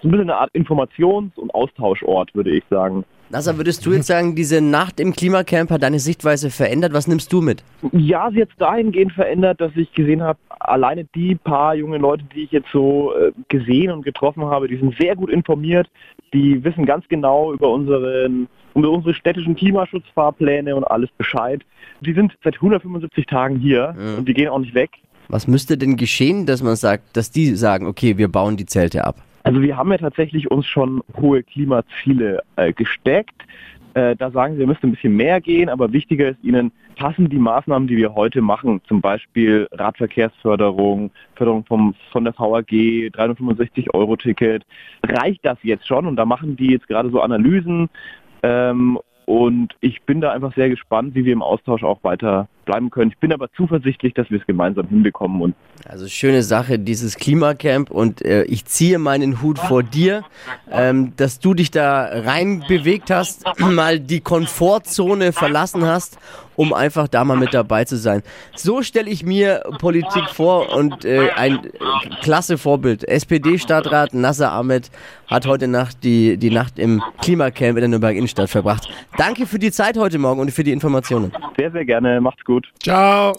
So 0.00 0.08
ein 0.08 0.10
bisschen 0.10 0.30
eine 0.30 0.38
Art 0.38 0.54
Informations- 0.54 1.36
und 1.36 1.54
Austauschort, 1.54 2.34
würde 2.34 2.50
ich 2.50 2.64
sagen. 2.70 3.04
Nasa, 3.28 3.56
würdest 3.56 3.84
du 3.84 3.92
jetzt 3.92 4.06
sagen, 4.06 4.36
diese 4.36 4.60
Nacht 4.60 5.00
im 5.00 5.12
Klimacamp 5.12 5.70
hat 5.70 5.82
deine 5.82 5.98
Sichtweise 5.98 6.48
verändert? 6.50 6.92
Was 6.92 7.08
nimmst 7.08 7.32
du 7.32 7.40
mit? 7.40 7.64
Ja, 7.92 8.30
sie 8.30 8.40
hat 8.42 8.50
es 8.50 8.56
dahingehend 8.56 9.12
verändert, 9.12 9.60
dass 9.60 9.72
ich 9.74 9.92
gesehen 9.92 10.22
habe, 10.22 10.38
alleine 10.60 11.04
die 11.14 11.34
paar 11.34 11.74
junge 11.74 11.98
Leute, 11.98 12.22
die 12.34 12.44
ich 12.44 12.52
jetzt 12.52 12.68
so 12.72 13.12
äh, 13.16 13.32
gesehen 13.48 13.90
und 13.90 14.04
getroffen 14.04 14.44
habe, 14.44 14.68
die 14.68 14.76
sind 14.76 14.96
sehr 14.96 15.16
gut 15.16 15.30
informiert, 15.30 15.88
die 16.32 16.62
wissen 16.62 16.86
ganz 16.86 17.04
genau 17.08 17.52
über 17.52 17.68
unseren 17.70 18.48
über 18.76 18.90
unsere 18.90 19.14
städtischen 19.14 19.56
Klimaschutzfahrpläne 19.56 20.76
und 20.76 20.84
alles 20.84 21.08
Bescheid. 21.16 21.62
Die 22.02 22.12
sind 22.12 22.36
seit 22.44 22.56
175 22.56 23.24
Tagen 23.26 23.58
hier 23.58 23.94
Mhm. 23.98 24.18
und 24.18 24.28
die 24.28 24.34
gehen 24.34 24.48
auch 24.48 24.58
nicht 24.58 24.74
weg. 24.74 24.90
Was 25.28 25.48
müsste 25.48 25.76
denn 25.78 25.96
geschehen, 25.96 26.46
dass 26.46 26.62
man 26.62 26.76
sagt, 26.76 27.16
dass 27.16 27.30
die 27.30 27.56
sagen, 27.56 27.86
okay, 27.86 28.18
wir 28.18 28.28
bauen 28.28 28.56
die 28.56 28.66
Zelte 28.66 29.04
ab? 29.04 29.16
Also 29.46 29.62
wir 29.62 29.76
haben 29.76 29.92
ja 29.92 29.98
tatsächlich 29.98 30.50
uns 30.50 30.66
schon 30.66 31.04
hohe 31.20 31.44
Klimaziele 31.44 32.42
äh, 32.56 32.72
gesteckt. 32.72 33.44
Äh, 33.94 34.16
da 34.16 34.32
sagen 34.32 34.54
sie, 34.54 34.58
wir 34.58 34.66
müssen 34.66 34.86
ein 34.86 34.90
bisschen 34.90 35.14
mehr 35.14 35.40
gehen, 35.40 35.68
aber 35.68 35.92
wichtiger 35.92 36.30
ist 36.30 36.42
ihnen, 36.42 36.72
passen 36.96 37.28
die 37.28 37.38
Maßnahmen, 37.38 37.86
die 37.86 37.96
wir 37.96 38.16
heute 38.16 38.42
machen, 38.42 38.80
zum 38.88 39.00
Beispiel 39.00 39.68
Radverkehrsförderung, 39.70 41.12
Förderung 41.36 41.64
vom, 41.64 41.94
von 42.10 42.24
der 42.24 42.36
VAG, 42.36 42.72
365-Euro-Ticket, 43.12 44.64
reicht 45.04 45.44
das 45.44 45.58
jetzt 45.62 45.86
schon? 45.86 46.06
Und 46.06 46.16
da 46.16 46.24
machen 46.24 46.56
die 46.56 46.72
jetzt 46.72 46.88
gerade 46.88 47.10
so 47.10 47.20
Analysen. 47.20 47.88
Ähm, 48.42 48.98
und 49.26 49.76
ich 49.80 50.02
bin 50.02 50.20
da 50.20 50.32
einfach 50.32 50.56
sehr 50.56 50.70
gespannt, 50.70 51.14
wie 51.14 51.24
wir 51.24 51.32
im 51.32 51.42
Austausch 51.42 51.84
auch 51.84 52.02
weiter 52.02 52.48
bleiben 52.66 52.90
können. 52.90 53.10
Ich 53.10 53.18
bin 53.18 53.32
aber 53.32 53.48
zuversichtlich, 53.56 54.12
dass 54.12 54.30
wir 54.30 54.38
es 54.38 54.46
gemeinsam 54.46 54.86
hinbekommen 54.88 55.40
und 55.40 55.54
Also 55.88 56.06
schöne 56.08 56.42
Sache, 56.42 56.78
dieses 56.78 57.16
Klimacamp 57.16 57.90
und 57.90 58.22
äh, 58.22 58.42
ich 58.44 58.66
ziehe 58.66 58.98
meinen 58.98 59.40
Hut 59.40 59.58
vor 59.58 59.82
dir, 59.82 60.24
ähm, 60.70 61.14
dass 61.16 61.40
du 61.40 61.54
dich 61.54 61.70
da 61.70 62.04
rein 62.04 62.62
bewegt 62.68 63.10
hast, 63.10 63.44
mal 63.58 63.98
die 63.98 64.20
Komfortzone 64.20 65.32
verlassen 65.32 65.86
hast, 65.86 66.18
um 66.56 66.72
einfach 66.72 67.06
da 67.08 67.24
mal 67.24 67.36
mit 67.36 67.54
dabei 67.54 67.84
zu 67.84 67.96
sein. 67.96 68.22
So 68.54 68.82
stelle 68.82 69.10
ich 69.10 69.24
mir 69.24 69.62
Politik 69.78 70.28
vor 70.30 70.74
und 70.74 71.04
äh, 71.04 71.30
ein 71.36 71.64
äh, 71.64 71.68
klasse 72.22 72.58
Vorbild. 72.58 73.06
SPD-Stadtrat 73.06 74.14
Nasser 74.14 74.52
Ahmed 74.52 74.90
hat 75.28 75.46
heute 75.46 75.68
Nacht 75.68 76.02
die, 76.02 76.36
die 76.36 76.50
Nacht 76.50 76.78
im 76.78 77.02
Klimacamp 77.20 77.76
in 77.76 77.82
der 77.82 77.88
Nürnberg 77.88 78.16
Innenstadt 78.16 78.50
verbracht. 78.50 78.88
Danke 79.16 79.46
für 79.46 79.58
die 79.58 79.70
Zeit 79.70 79.96
heute 79.96 80.18
Morgen 80.18 80.40
und 80.40 80.50
für 80.50 80.64
die 80.64 80.72
Informationen. 80.72 81.32
sehr, 81.56 81.70
sehr 81.70 81.84
gerne. 81.84 82.20
Macht's 82.20 82.44
gut. 82.44 82.55
Ciao. 82.82 83.34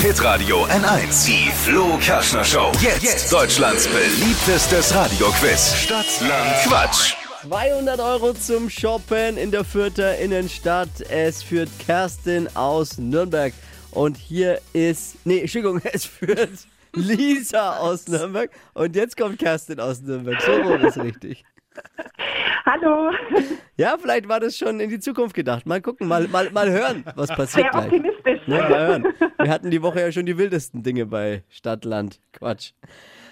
Hitradio 0.00 0.64
N1. 0.64 1.26
Die 1.26 1.50
Flo 1.50 1.98
Kaschner 2.04 2.44
Show. 2.44 2.72
Jetzt, 2.80 3.32
Deutschlands 3.32 3.86
beliebtestes 3.88 4.94
Radioquiz. 4.94 5.74
Stadt, 5.74 6.06
Land, 6.20 6.56
Quatsch. 6.64 7.14
200 7.42 8.00
Euro 8.00 8.32
zum 8.34 8.70
Shoppen 8.70 9.36
in 9.36 9.50
der 9.50 9.64
Fürther 9.64 10.18
Innenstadt. 10.18 10.88
Es 11.08 11.42
führt 11.42 11.68
Kerstin 11.78 12.48
aus 12.54 12.98
Nürnberg. 12.98 13.52
Und 13.90 14.16
hier 14.16 14.60
ist, 14.72 15.16
nee, 15.24 15.40
Entschuldigung, 15.40 15.80
es 15.92 16.04
führt 16.04 16.50
Lisa 16.94 17.78
aus 17.78 18.08
Nürnberg. 18.08 18.50
Und 18.74 18.96
jetzt 18.96 19.16
kommt 19.16 19.38
Kerstin 19.38 19.80
aus 19.80 20.00
Nürnberg. 20.00 20.40
So 20.42 20.52
rum 20.52 20.84
ist 20.84 20.98
richtig. 20.98 21.44
Hallo. 22.66 23.10
Ja, 23.76 23.96
vielleicht 23.98 24.28
war 24.28 24.40
das 24.40 24.56
schon 24.56 24.80
in 24.80 24.90
die 24.90 25.00
Zukunft 25.00 25.34
gedacht. 25.34 25.66
Mal 25.66 25.80
gucken, 25.80 26.06
mal, 26.08 26.28
mal, 26.28 26.50
mal 26.50 26.70
hören, 26.70 27.04
was 27.16 27.28
passiert 27.28 27.64
Sehr 27.64 27.70
gleich. 27.70 27.84
optimistisch. 27.86 28.46
Ne, 28.46 28.56
mal 28.58 28.86
hören. 28.86 29.06
Wir 29.38 29.50
hatten 29.50 29.70
die 29.70 29.82
Woche 29.82 30.00
ja 30.00 30.12
schon 30.12 30.26
die 30.26 30.36
wildesten 30.38 30.82
Dinge 30.82 31.06
bei 31.06 31.44
Stadt, 31.48 31.84
Land, 31.84 32.20
Quatsch. 32.32 32.72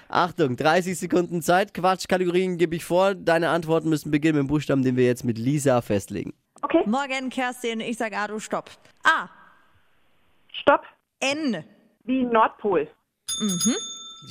Achtung, 0.09 0.57
30 0.57 0.99
Sekunden 0.99 1.43
Zeit. 1.43 1.75
Quatsch-Kategorien 1.75 2.57
gebe 2.57 2.75
ich 2.77 2.85
vor. 2.85 3.15
Deine 3.15 3.51
Antworten 3.51 3.91
müssen 3.91 4.11
beginnen 4.11 4.39
mit 4.39 4.45
dem 4.45 4.49
Buchstaben, 4.49 4.83
den 4.83 4.97
wir 4.97 5.05
jetzt 5.05 5.25
mit 5.25 5.37
Lisa 5.39 5.83
festlegen. 5.83 6.33
Okay, 6.63 6.83
Morgen, 6.87 7.29
Kerstin, 7.31 7.81
ich 7.81 7.99
sag 7.99 8.17
A, 8.17 8.27
du 8.27 8.39
stopp. 8.41 8.71
A, 9.05 9.29
stopp. 10.53 10.83
N. 11.21 11.63
Wie 12.05 12.23
Nordpol. 12.25 12.89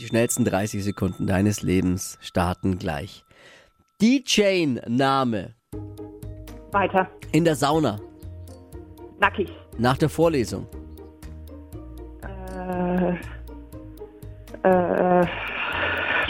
Die 0.02 0.06
schnellsten 0.08 0.44
30 0.46 0.84
Sekunden 0.84 1.28
deines 1.28 1.62
Lebens 1.62 2.18
starten 2.22 2.80
gleich. 2.80 3.24
Die 4.00 4.24
Chain-Name 4.24 5.56
Weiter. 6.72 7.10
in 7.32 7.44
der 7.44 7.56
Sauna 7.56 8.00
Nackig. 9.20 9.50
nach 9.80 9.98
der 9.98 10.10
Vorlesung. 10.10 10.68
Äh, 12.24 13.10
äh, 14.64 15.26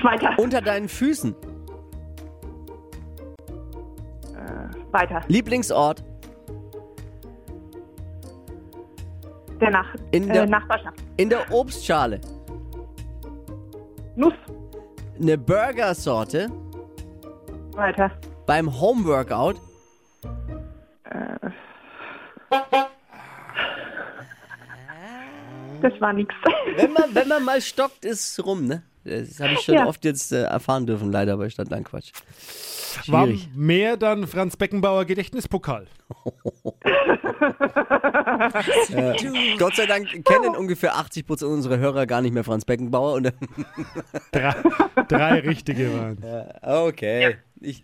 weiter. 0.02 0.30
Unter 0.38 0.62
deinen 0.62 0.88
Füßen. 0.88 1.36
Weiter. 4.92 5.22
Lieblingsort 5.28 6.04
Der 9.60 9.72
Nach 9.72 9.94
In 10.12 10.28
der- 10.28 10.44
äh, 10.44 10.48
Nachbarschaft. 10.48 11.04
in 11.18 11.30
der 11.30 11.52
Obstschale. 11.52 12.22
Nuss. 14.16 14.34
Eine 15.20 15.38
Burgersorte 15.38 16.50
Weiter. 17.78 18.12
beim 18.46 18.80
Homeworkout. 18.80 19.56
Das 25.82 25.94
war 26.02 26.14
nix. 26.14 26.34
Wenn 26.76 26.92
man, 26.94 27.14
wenn 27.14 27.28
man 27.28 27.44
mal 27.44 27.62
stockt, 27.62 28.04
ist 28.04 28.44
rum, 28.44 28.66
ne? 28.66 28.82
Das 29.04 29.40
habe 29.40 29.54
ich 29.54 29.60
schon 29.62 29.76
Ja. 29.76 29.86
oft 29.86 30.04
jetzt 30.04 30.32
äh, 30.34 30.44
erfahren 30.44 30.86
dürfen, 30.88 31.12
leider 31.12 31.38
bei 31.38 31.50
Stadtland 31.50 31.86
Quatsch. 31.88 32.12
War 33.08 33.26
Schwierig. 33.26 33.50
mehr 33.56 33.96
dann 33.96 34.28
Franz 34.28 34.58
Beckenbauer 34.58 35.06
Gedächtnispokal. 35.06 35.86
Gott 39.60 39.76
sei 39.76 39.86
Dank 39.86 40.08
kennen 40.26 40.56
ungefähr 40.56 40.98
80 40.98 41.26
Prozent 41.28 41.52
unserer 41.52 41.78
Hörer 41.78 42.06
gar 42.08 42.22
nicht 42.22 42.34
mehr 42.34 42.44
Franz 42.44 42.66
Beckenbauer. 42.66 43.14
Und, 43.14 43.32
Drei, 44.32 44.56
drei 45.08 45.40
richtige 45.40 45.94
waren. 45.98 46.18
okay. 46.64 47.38
Ich, 47.62 47.84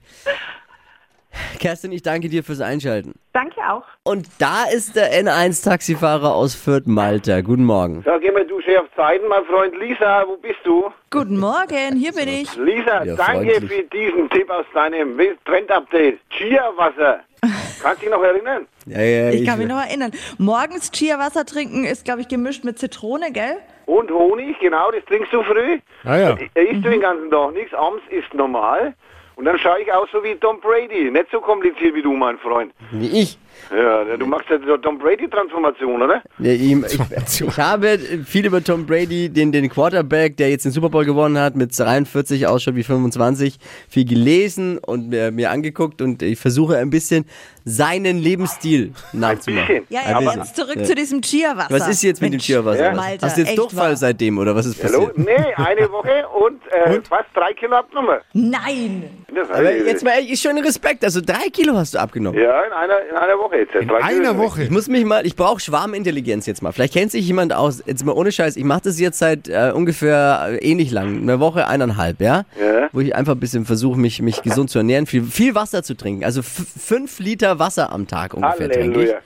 Kerstin, 1.60 1.92
ich 1.92 2.04
danke 2.04 2.30
dir 2.30 2.44
fürs 2.44 2.62
Einschalten. 2.62 3.14
Danke 3.34 3.56
auch. 3.68 3.84
Und 4.04 4.28
da 4.38 4.66
ist 4.66 4.96
der 4.96 5.12
N1-Taxifahrer 5.24 6.34
aus 6.36 6.54
Fürth, 6.54 6.86
Malta. 6.86 7.42
Guten 7.42 7.66
Morgen. 7.66 8.04
Sag 8.06 8.22
immer, 8.24 8.44
du 8.44 8.62
Chef 8.62 8.84
Zeiten, 8.96 9.28
mein 9.28 9.44
Freund 9.46 9.76
Lisa, 9.80 10.26
wo 10.28 10.38
bist 10.38 10.60
du? 10.64 10.92
Guten 11.10 11.38
Morgen, 11.40 11.96
hier 11.96 12.12
bin 12.14 12.28
ich. 12.28 12.56
Lisa, 12.56 13.04
Ja, 13.04 13.16
danke 13.16 13.50
freundlich. 13.56 13.72
für 13.72 13.84
diesen 13.98 14.30
Tipp 14.30 14.50
aus 14.52 14.66
deinem 14.76 15.18
Trend-Update. 15.46 16.20
Chia-Wasser. 16.30 17.22
Kannst 17.82 18.02
du 18.02 18.06
dich 18.06 18.10
noch 18.14 18.24
erinnern? 18.24 18.68
Ja, 18.86 19.02
ja, 19.02 19.30
Ich 19.32 19.46
kann 19.46 19.58
mich 19.58 19.68
noch 19.68 19.82
erinnern. 19.84 20.12
Morgens 20.38 20.92
Chia-Wasser 20.92 21.46
trinken 21.46 21.84
ist, 21.84 22.06
glaube 22.06 22.22
ich, 22.22 22.28
gemischt 22.28 22.64
mit 22.64 22.78
Zitrone, 22.78 23.32
gell? 23.32 23.58
Und 23.86 24.12
Honig, 24.12 24.58
genau, 24.60 24.92
das 24.92 25.04
trinkst 25.06 25.34
du 25.34 25.42
früh. 25.44 25.80
Ah 26.04 26.18
ja. 26.18 26.38
Da 26.54 26.62
isst 26.62 26.86
du 26.86 26.90
den 26.90 27.02
ganzen 27.02 27.32
Tag 27.32 27.54
nichts, 27.54 27.74
abends 27.74 28.04
ist 28.12 28.34
normal. 28.34 28.94
Und 29.36 29.46
dann 29.46 29.58
schaue 29.58 29.82
ich 29.82 29.92
aus 29.92 30.10
so 30.12 30.24
wie 30.24 30.36
Tom 30.36 30.60
Brady. 30.60 31.10
Nicht 31.10 31.28
so 31.32 31.40
kompliziert 31.40 31.96
wie 31.96 32.02
du, 32.02 32.14
mein 32.14 32.38
Freund. 32.38 32.74
Wie 32.92 33.22
ich. 33.22 33.38
Ja, 33.76 34.18
du 34.18 34.26
machst 34.26 34.50
ja 34.50 34.58
so 34.66 34.78
Tom 34.78 34.98
Brady-Transformation, 35.00 36.02
oder? 36.02 36.22
Ja, 36.40 36.52
ihm, 36.52 36.86
ich, 36.86 37.00
ich 37.42 37.58
habe 37.58 37.98
viel 38.26 38.46
über 38.46 38.64
Tom 38.64 38.86
Brady, 38.86 39.30
den, 39.30 39.52
den 39.52 39.70
Quarterback, 39.70 40.38
der 40.38 40.50
jetzt 40.50 40.66
den 40.66 40.72
Super 40.72 40.90
Bowl 40.90 41.06
gewonnen 41.06 41.38
hat, 41.40 41.56
mit 41.56 41.78
43 41.78 42.48
ausschaut 42.48 42.76
wie 42.76 42.84
25, 42.84 43.58
viel 43.90 44.06
gelesen 44.06 44.78
und 44.78 45.10
mir, 45.10 45.32
mir 45.32 45.52
angeguckt 45.52 46.02
und 46.02 46.22
ich 46.22 46.40
versuche 46.40 46.78
ein 46.78 46.90
bisschen 46.90 47.26
seinen 47.66 48.18
Lebensstil 48.20 48.92
nachzumachen. 49.14 49.68
bisschen. 49.68 49.86
Ja, 49.90 50.02
Ein 50.02 50.12
ja, 50.12 50.20
bisschen. 50.20 50.40
jetzt 50.42 50.56
zurück 50.56 50.86
zu 50.86 50.96
diesem 50.96 51.22
Chia-Wasser. 51.22 51.70
Was 51.72 51.88
ist 51.88 52.04
jetzt 52.04 52.22
mit 52.22 52.32
dem 52.32 52.34
Mensch, 52.34 52.46
Chia-Wasser? 52.46 52.84
Ja. 52.84 52.94
Malta, 52.94 53.26
Hast 53.28 53.38
du 53.38 53.42
jetzt 53.42 53.58
Durchfall 53.58 53.90
wahr. 53.90 53.96
seitdem 53.96 54.38
oder 54.38 54.56
was 54.56 54.66
ist 54.66 54.84
Hallo? 54.84 55.08
passiert? 55.08 55.18
Nee, 55.18 55.54
eine 55.56 55.90
Woche 55.92 56.26
und, 56.28 56.62
äh, 56.72 57.02
fast 57.08 57.26
drei 57.34 57.54
Kilo 57.54 57.76
abgenommen. 57.78 58.20
Nein! 58.34 59.04
Das 59.34 59.50
Aber 59.50 59.74
jetzt 59.76 60.04
mal 60.04 60.12
ehrlich, 60.12 60.40
schon 60.40 60.58
Respekt, 60.60 61.04
also 61.04 61.22
drei 61.22 61.50
Kilo 61.52 61.74
hast 61.76 61.94
du 61.96 62.00
abgenommen. 62.00 62.40
Ja, 62.40 62.62
in 62.64 62.72
einer, 62.74 63.00
in 63.10 63.16
einer 63.16 63.38
Woche 63.38 63.43
jetzt. 63.52 63.76
In 63.76 63.90
einer. 63.90 64.38
Woche. 64.38 64.64
Ich 64.64 64.70
muss 64.70 64.88
mich 64.88 65.06
mal, 65.06 65.26
ich 65.26 65.36
brauche 65.36 65.60
Schwarmintelligenz 65.60 66.46
jetzt 66.46 66.62
mal. 66.62 66.72
Vielleicht 66.72 66.94
kennt 66.94 67.12
sich 67.12 67.26
jemand 67.28 67.54
aus, 67.54 67.84
jetzt 67.86 68.06
mal 68.06 68.14
ohne 68.14 68.32
Scheiß, 68.32 68.56
ich 68.56 68.64
mache 68.64 68.82
das 68.86 69.00
jetzt 69.00 69.20
seit 69.20 69.48
äh, 69.48 69.72
ungefähr 69.74 70.48
äh, 70.50 70.58
ähnlich 70.58 70.92
lang, 70.92 71.22
eine 71.22 71.40
Woche, 71.40 71.68
eineinhalb, 71.68 72.22
ja? 72.22 72.46
Ja. 72.60 72.90
Wo 72.92 73.00
ich 73.00 73.16
einfach 73.16 73.34
ein 73.34 73.40
bisschen 73.40 73.66
versuche, 73.66 74.00
mich, 74.00 74.22
mich 74.22 74.42
gesund 74.42 74.70
zu 74.70 74.80
ernähren, 74.80 75.06
viel, 75.06 75.24
viel 75.24 75.56
Wasser 75.56 75.84
zu 75.84 75.96
trinken. 75.96 76.24
Also 76.24 76.42
fünf 76.42 77.20
Liter 77.20 77.60
Wasser 77.60 77.92
am 77.92 78.08
Tag 78.08 78.34
ungefähr 78.34 78.70
trinke 78.72 79.04
ich. 79.04 79.10
Halleluja. 79.10 79.22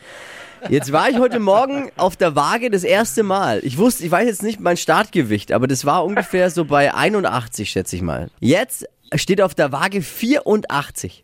Jetzt 0.70 0.92
war 0.92 1.10
ich 1.10 1.20
heute 1.20 1.40
Morgen 1.40 1.92
auf 1.98 2.16
der 2.16 2.36
Waage 2.36 2.70
das 2.70 2.84
erste 2.84 3.24
Mal. 3.24 3.60
Ich 3.64 3.78
wusste, 3.78 4.04
ich 4.04 4.12
weiß 4.12 4.28
jetzt 4.28 4.44
nicht 4.44 4.60
mein 4.60 4.76
Startgewicht, 4.76 5.52
aber 5.52 5.68
das 5.68 5.86
war 5.86 6.04
ungefähr 6.04 6.50
so 6.50 6.66
bei 6.66 6.94
81, 6.94 7.70
schätze 7.70 7.96
ich 7.96 8.02
mal. 8.02 8.30
Jetzt 8.40 8.86
steht 9.16 9.42
auf 9.42 9.56
der 9.56 9.72
Waage 9.72 10.02
84. 10.02 11.24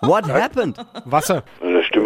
What 0.00 0.28
happened? 0.28 0.76
Wasser. 1.04 1.44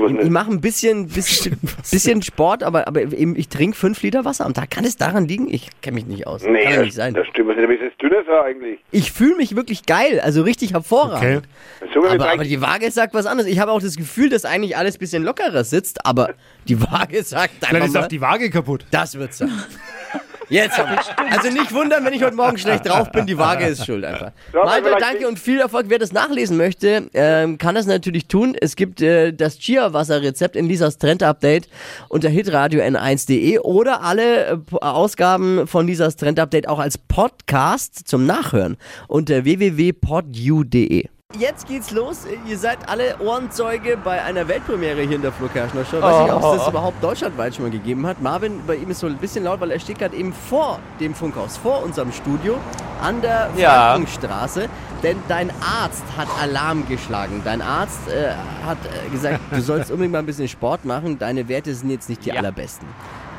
Das 0.02 0.04
stimmt 0.04 0.04
was 0.04 0.10
Ich 0.12 0.16
nicht. 0.18 0.30
mache 0.30 0.50
ein 0.50 0.60
bisschen, 0.60 1.08
bisschen, 1.08 1.58
bisschen 1.90 2.22
Sport, 2.22 2.62
aber, 2.62 2.86
aber 2.88 3.00
eben, 3.02 3.36
ich 3.36 3.48
trinke 3.48 3.76
fünf 3.76 4.02
Liter 4.02 4.24
Wasser 4.24 4.46
am 4.46 4.54
Tag. 4.54 4.70
Kann 4.70 4.84
es 4.84 4.96
daran 4.96 5.26
liegen? 5.26 5.48
Ich 5.52 5.68
kenne 5.82 5.94
mich 5.96 6.06
nicht 6.06 6.26
aus. 6.26 6.42
Nee, 6.44 6.62
Kann 6.62 6.72
ja 6.72 6.76
das, 6.78 6.84
nicht 6.86 6.94
sein. 6.94 7.14
das 7.14 7.26
stimmt 7.28 7.48
was 7.48 7.56
nicht. 7.56 7.64
Aber 7.64 7.74
ist 7.74 7.82
es 7.82 7.96
dünner 7.98 8.22
so 8.26 8.32
eigentlich? 8.40 8.78
Ich 8.90 9.12
fühle 9.12 9.36
mich 9.36 9.56
wirklich 9.56 9.86
geil, 9.86 10.20
also 10.20 10.42
richtig 10.42 10.72
hervorragend. 10.74 11.46
Okay. 11.80 11.90
So, 11.94 12.06
Aber, 12.06 12.30
aber 12.30 12.44
die 12.44 12.60
Waage 12.60 12.90
sagt 12.90 13.14
was 13.14 13.26
anderes. 13.26 13.50
Ich 13.50 13.58
habe 13.58 13.72
auch 13.72 13.80
das 13.82 13.96
Gefühl, 13.96 14.28
dass 14.30 14.44
eigentlich 14.44 14.76
alles 14.76 14.96
ein 14.96 14.98
bisschen 15.00 15.22
lockerer 15.22 15.64
sitzt, 15.64 16.04
aber 16.06 16.34
die 16.68 16.80
Waage 16.80 17.22
sagt 17.22 17.52
Vielleicht 17.60 17.74
einfach 17.74 17.86
ist 17.88 17.96
auch 17.96 18.00
mal, 18.02 18.08
die 18.08 18.20
Waage 18.20 18.50
kaputt. 18.50 18.84
das 18.90 19.18
wird 19.18 19.34
sein. 19.34 19.50
Jetzt 20.48 20.78
hab 20.78 20.88
ich. 20.92 21.32
Also 21.36 21.50
nicht 21.50 21.72
wundern, 21.72 22.04
wenn 22.04 22.12
ich 22.12 22.22
heute 22.22 22.36
Morgen 22.36 22.58
schlecht 22.58 22.88
drauf 22.88 23.10
bin, 23.10 23.26
die 23.26 23.36
Waage 23.36 23.66
ist 23.66 23.84
schuld 23.84 24.04
einfach. 24.04 24.32
Malte, 24.52 24.96
danke 24.98 25.28
und 25.28 25.38
viel 25.38 25.60
Erfolg. 25.60 25.86
Wer 25.88 25.98
das 25.98 26.12
nachlesen 26.12 26.56
möchte, 26.56 27.08
ähm, 27.14 27.58
kann 27.58 27.74
das 27.74 27.86
natürlich 27.86 28.26
tun. 28.26 28.56
Es 28.58 28.76
gibt 28.76 29.02
äh, 29.02 29.32
das 29.32 29.58
Chia-Wasser-Rezept 29.58 30.56
in 30.56 30.66
Lisas 30.66 30.98
Trend-Update 30.98 31.68
unter 32.08 32.28
hitradio 32.28 32.80
n1.de 32.80 33.58
oder 33.58 34.02
alle 34.02 34.46
äh, 34.46 34.76
Ausgaben 34.80 35.66
von 35.66 35.86
Lisas 35.86 36.16
Trend-Update 36.16 36.68
auch 36.68 36.78
als 36.78 36.98
Podcast 36.98 38.08
zum 38.08 38.26
Nachhören 38.26 38.76
unter 39.06 39.44
www.podu.de. 39.44 41.08
Jetzt 41.36 41.68
geht's 41.68 41.90
los. 41.90 42.20
Ihr 42.46 42.56
seid 42.56 42.88
alle 42.88 43.18
Ohrenzeuge 43.20 43.98
bei 44.02 44.22
einer 44.22 44.48
Weltpremiere 44.48 45.02
hier 45.02 45.16
in 45.16 45.20
der 45.20 45.30
Flo 45.30 45.46
Kerschner 45.48 45.84
Show. 45.84 46.00
Weiß 46.00 46.22
nicht, 46.24 46.32
ob 46.32 46.42
es 46.42 46.58
das 46.60 46.68
überhaupt 46.68 47.04
deutschlandweit 47.04 47.54
schon 47.54 47.66
mal 47.66 47.70
gegeben 47.70 48.06
hat. 48.06 48.22
Marvin, 48.22 48.62
bei 48.66 48.76
ihm 48.76 48.88
ist 48.90 49.00
so 49.00 49.08
ein 49.08 49.18
bisschen 49.18 49.44
laut, 49.44 49.60
weil 49.60 49.70
er 49.70 49.78
steht 49.78 49.98
gerade 49.98 50.16
eben 50.16 50.32
vor 50.32 50.78
dem 50.98 51.14
Funkhaus, 51.14 51.58
vor 51.58 51.82
unserem 51.82 52.12
Studio 52.12 52.56
an 53.02 53.20
der 53.20 53.50
Ja. 53.58 53.90
Frankenstraße. 53.92 54.70
Denn 55.02 55.18
dein 55.28 55.50
Arzt 55.60 56.02
hat 56.16 56.28
Alarm 56.40 56.88
geschlagen. 56.88 57.42
Dein 57.44 57.60
Arzt 57.60 58.08
äh, 58.08 58.32
hat 58.64 58.78
äh, 58.86 59.10
gesagt, 59.10 59.38
du 59.50 59.60
sollst 59.60 59.90
unbedingt 59.90 60.12
mal 60.14 60.20
ein 60.20 60.26
bisschen 60.26 60.48
Sport 60.48 60.86
machen. 60.86 61.18
Deine 61.18 61.46
Werte 61.46 61.74
sind 61.74 61.90
jetzt 61.90 62.08
nicht 62.08 62.24
die 62.24 62.30
Ja. 62.30 62.36
allerbesten. 62.36 62.88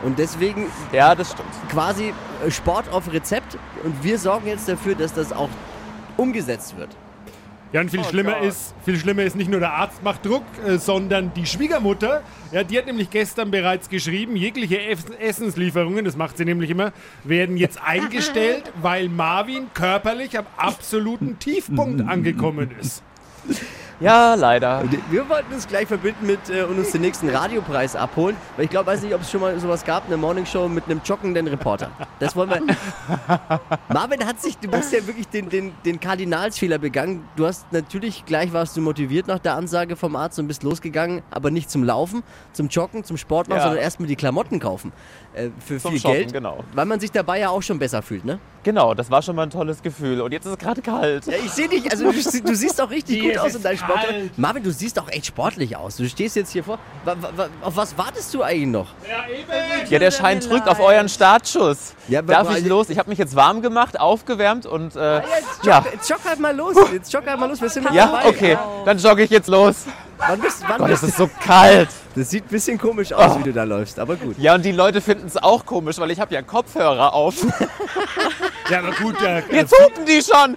Und 0.03 0.19
deswegen 0.19 0.67
Ja, 0.91 1.15
das 1.15 1.31
stimmt. 1.31 1.50
quasi 1.72 2.13
äh, 2.46 2.51
Sport 2.51 2.86
auf 2.93 3.12
Rezept. 3.12 3.58
Und 3.84 4.03
wir 4.03 4.19
sorgen 4.19 4.46
jetzt 4.46 4.69
dafür, 4.69 4.93
dass 4.93 5.12
das 5.12 5.34
auch 5.34 5.50
umgesetzt 6.17 6.77
wird. 6.77 6.96
Ja, 7.72 7.82
und 7.82 7.92
viel 7.92 8.04
schlimmer 8.04 8.34
Gott. 8.34 8.46
ist, 8.46 8.74
viel 8.84 8.98
schlimmer 8.98 9.24
ist 9.24 9.36
nicht 9.36 9.50
nur 9.50 9.60
der 9.60 9.74
Arzt 9.74 10.02
macht 10.04 10.26
Druck, 10.26 10.44
äh, 10.66 10.78
sondern 10.78 11.32
die 11.36 11.46
Schwiegermutter. 11.46 12.24
Ja, 12.52 12.64
die 12.64 12.78
hat 12.78 12.88
nämlich 12.88 13.12
gestern 13.12 13.52
bereits 13.52 13.90
geschrieben, 13.90 14.36
jegliche 14.36 14.82
Ess 14.82 15.06
Essenslieferungen, 15.20 16.04
das 16.04 16.18
macht 16.18 16.38
sie 16.38 16.46
nämlich 16.46 16.72
immer, 16.72 16.94
werden 17.24 17.58
jetzt 17.58 17.80
eingestellt, 17.86 18.72
weil 18.82 19.08
Marvin 19.08 19.68
körperlich 19.74 20.38
am 20.38 20.48
absoluten 20.58 21.38
Tiefpunkt 21.38 22.02
angekommen 22.08 22.72
ist. 22.80 23.04
Ja, 24.00 24.36
leider. 24.36 24.84
Wir 25.10 25.27
wollten 25.27 25.53
uns 25.53 25.68
gleich 25.68 25.86
verbinden 25.86 26.25
mit 26.25 26.50
äh, 26.50 26.63
und 26.63 26.77
uns 26.79 26.91
den 26.91 27.01
nächsten 27.01 27.27
Radiopreis 27.29 27.98
abholen, 27.98 28.38
weil 28.56 28.63
ich 28.65 28.72
glaube, 28.72 28.88
weiß 28.88 29.01
nicht, 29.01 29.13
ob 29.13 29.22
es 29.22 29.29
schon 29.29 29.41
mal 29.41 29.60
sowas 29.60 29.84
gab, 29.84 30.06
eine 30.08 30.15
Morningshow 30.15 30.70
mit 30.70 30.86
einem 30.86 31.01
joggenden 31.03 31.48
Reporter. 31.48 31.91
Das 32.20 32.34
wollen 32.34 32.50
wir. 32.50 32.62
Marvin 33.94 34.25
hat 34.25 34.39
sich, 34.41 34.58
du 34.58 34.72
hast 34.72 34.94
ja 34.94 35.06
wirklich 35.06 35.27
den, 35.27 35.50
den, 35.50 35.74
den 35.84 36.00
Kardinalsfehler 36.00 36.77
begangen. 36.77 37.27
Du 37.36 37.46
hast 37.46 37.72
natürlich 37.74 38.24
gleich 38.25 38.53
warst 38.53 38.77
du 38.77 38.82
motiviert 38.82 39.27
nach 39.27 39.39
der 39.39 39.56
Ansage 39.56 39.98
vom 39.98 40.15
Arzt 40.15 40.39
und 40.39 40.48
bist 40.48 40.63
losgegangen, 40.63 41.22
aber 41.29 41.51
nicht 41.51 41.70
zum 41.70 41.84
Laufen, 41.84 42.24
zum 42.53 42.70
Joggen, 42.70 43.03
zum 43.03 43.18
Sport 43.18 43.50
machen, 43.50 43.58
Ja. 43.60 43.63
sondern 43.65 43.82
erstmal 43.84 44.08
die 44.08 44.15
Klamotten 44.15 44.60
kaufen. 44.62 44.94
Äh, 45.39 45.50
für 45.65 45.79
Zum 45.79 45.91
viel 45.91 46.00
Shoppen, 46.01 46.17
Geld. 46.17 46.34
genau. 46.34 46.63
Weil 46.74 46.86
man 46.86 47.00
sich 47.00 47.12
dabei 47.12 47.39
ja 47.39 47.50
auch 47.50 47.62
schon 47.62 47.79
besser 47.79 48.01
fühlt, 48.01 48.25
ne? 48.25 48.39
Genau, 48.63 48.93
das 48.93 49.10
war 49.10 49.22
schon 49.22 49.36
mal 49.38 49.43
ein 49.43 49.50
tolles 49.50 49.81
Gefühl. 49.81 50.19
Und 50.22 50.34
jetzt 50.34 50.46
ist 50.46 50.51
es 50.51 50.58
gerade 50.58 50.81
kalt. 50.81 51.25
Ja, 51.27 51.34
ich 51.43 51.50
sehe 51.51 51.69
dich, 51.69 51.89
also 51.89 52.12
du, 52.12 52.41
du 52.41 52.55
siehst 52.55 52.81
auch 52.81 52.89
richtig 52.89 53.22
gut 53.22 53.38
aus 53.38 53.55
in 53.55 53.63
deinem 53.63 53.77
Sport. 53.77 54.00
Marvin, 54.36 54.63
du 54.63 54.72
siehst 54.72 55.00
auch 55.00 55.08
echt 55.10 55.27
sportlich 55.27 55.77
aus. 55.77 55.96
Du 55.96 56.08
stehst 56.10 56.36
jetzt 56.36 56.51
hier 56.51 56.63
vor. 56.63 56.77
Wa, 57.05 57.15
auf 57.62 57.77
was 57.77 57.98
wartest 57.98 58.34
du 58.34 58.43
eigentlich 58.43 58.67
noch? 58.67 58.88
Ja, 59.89 60.00
der 60.00 60.12
Schein 60.12 60.41
drückt 60.41 60.67
auf 60.67 60.79
euren 60.81 61.08
Startschuss. 61.08 61.93
Ja, 62.10 62.22
Darf 62.22 62.55
ich 62.58 62.65
los? 62.65 62.89
Ich 62.89 62.98
habe 63.00 63.10
mich 63.10 63.17
jetzt 63.19 63.36
warm 63.36 63.62
gemacht, 63.62 63.98
aufgewärmt 64.00 64.65
und 64.65 64.96
äh, 64.96 65.17
Jetzt 65.19 65.25
ja. 65.63 65.86
jetzt 65.91 66.10
jogg 66.10 66.19
halt 66.27 66.39
mal 66.39 66.55
los. 66.55 66.75
Jetzt 66.91 67.13
jogg 67.13 67.25
halt 67.27 67.39
mal 67.39 67.48
los. 67.50 67.62
Wir 67.62 67.69
sind 67.69 67.86
noch 67.86 67.93
Ja, 67.93 68.08
dabei. 68.08 68.25
okay, 68.27 68.58
dann 68.86 68.98
jogge 68.98 69.24
ich 69.24 69.29
jetzt 69.29 69.48
los. 69.48 69.86
Wann 70.28 70.40
bist, 70.40 70.64
wann 70.68 70.78
Gott, 70.78 70.88
bist, 70.90 71.04
es 71.04 71.10
ist 71.10 71.18
so 71.18 71.30
kalt. 71.44 71.90
das 72.16 72.30
sieht 72.30 72.46
ein 72.46 72.50
bisschen 72.50 72.78
komisch 72.78 73.14
aus, 73.14 73.40
wie 73.40 73.44
du 73.44 73.54
da 73.54 73.64
läufst, 73.64 74.00
aber 74.00 74.16
gut. 74.16 74.38
Ja, 74.38 74.56
und 74.56 74.64
die 74.66 74.72
Leute 74.72 75.02
finden 75.02 75.28
es 75.28 75.38
auch 75.38 75.66
komisch, 75.66 75.98
weil 75.98 76.12
ich 76.12 76.20
habe 76.20 76.34
ja 76.34 76.42
Kopfhörer 76.42 77.14
auf. 77.14 77.36
Ja, 78.70 78.80
aber 78.80 78.92
gut, 78.92 79.20
äh, 79.24 79.42
Jetzt 79.52 79.74
hupen 79.74 80.06
die 80.06 80.22
schon. 80.22 80.56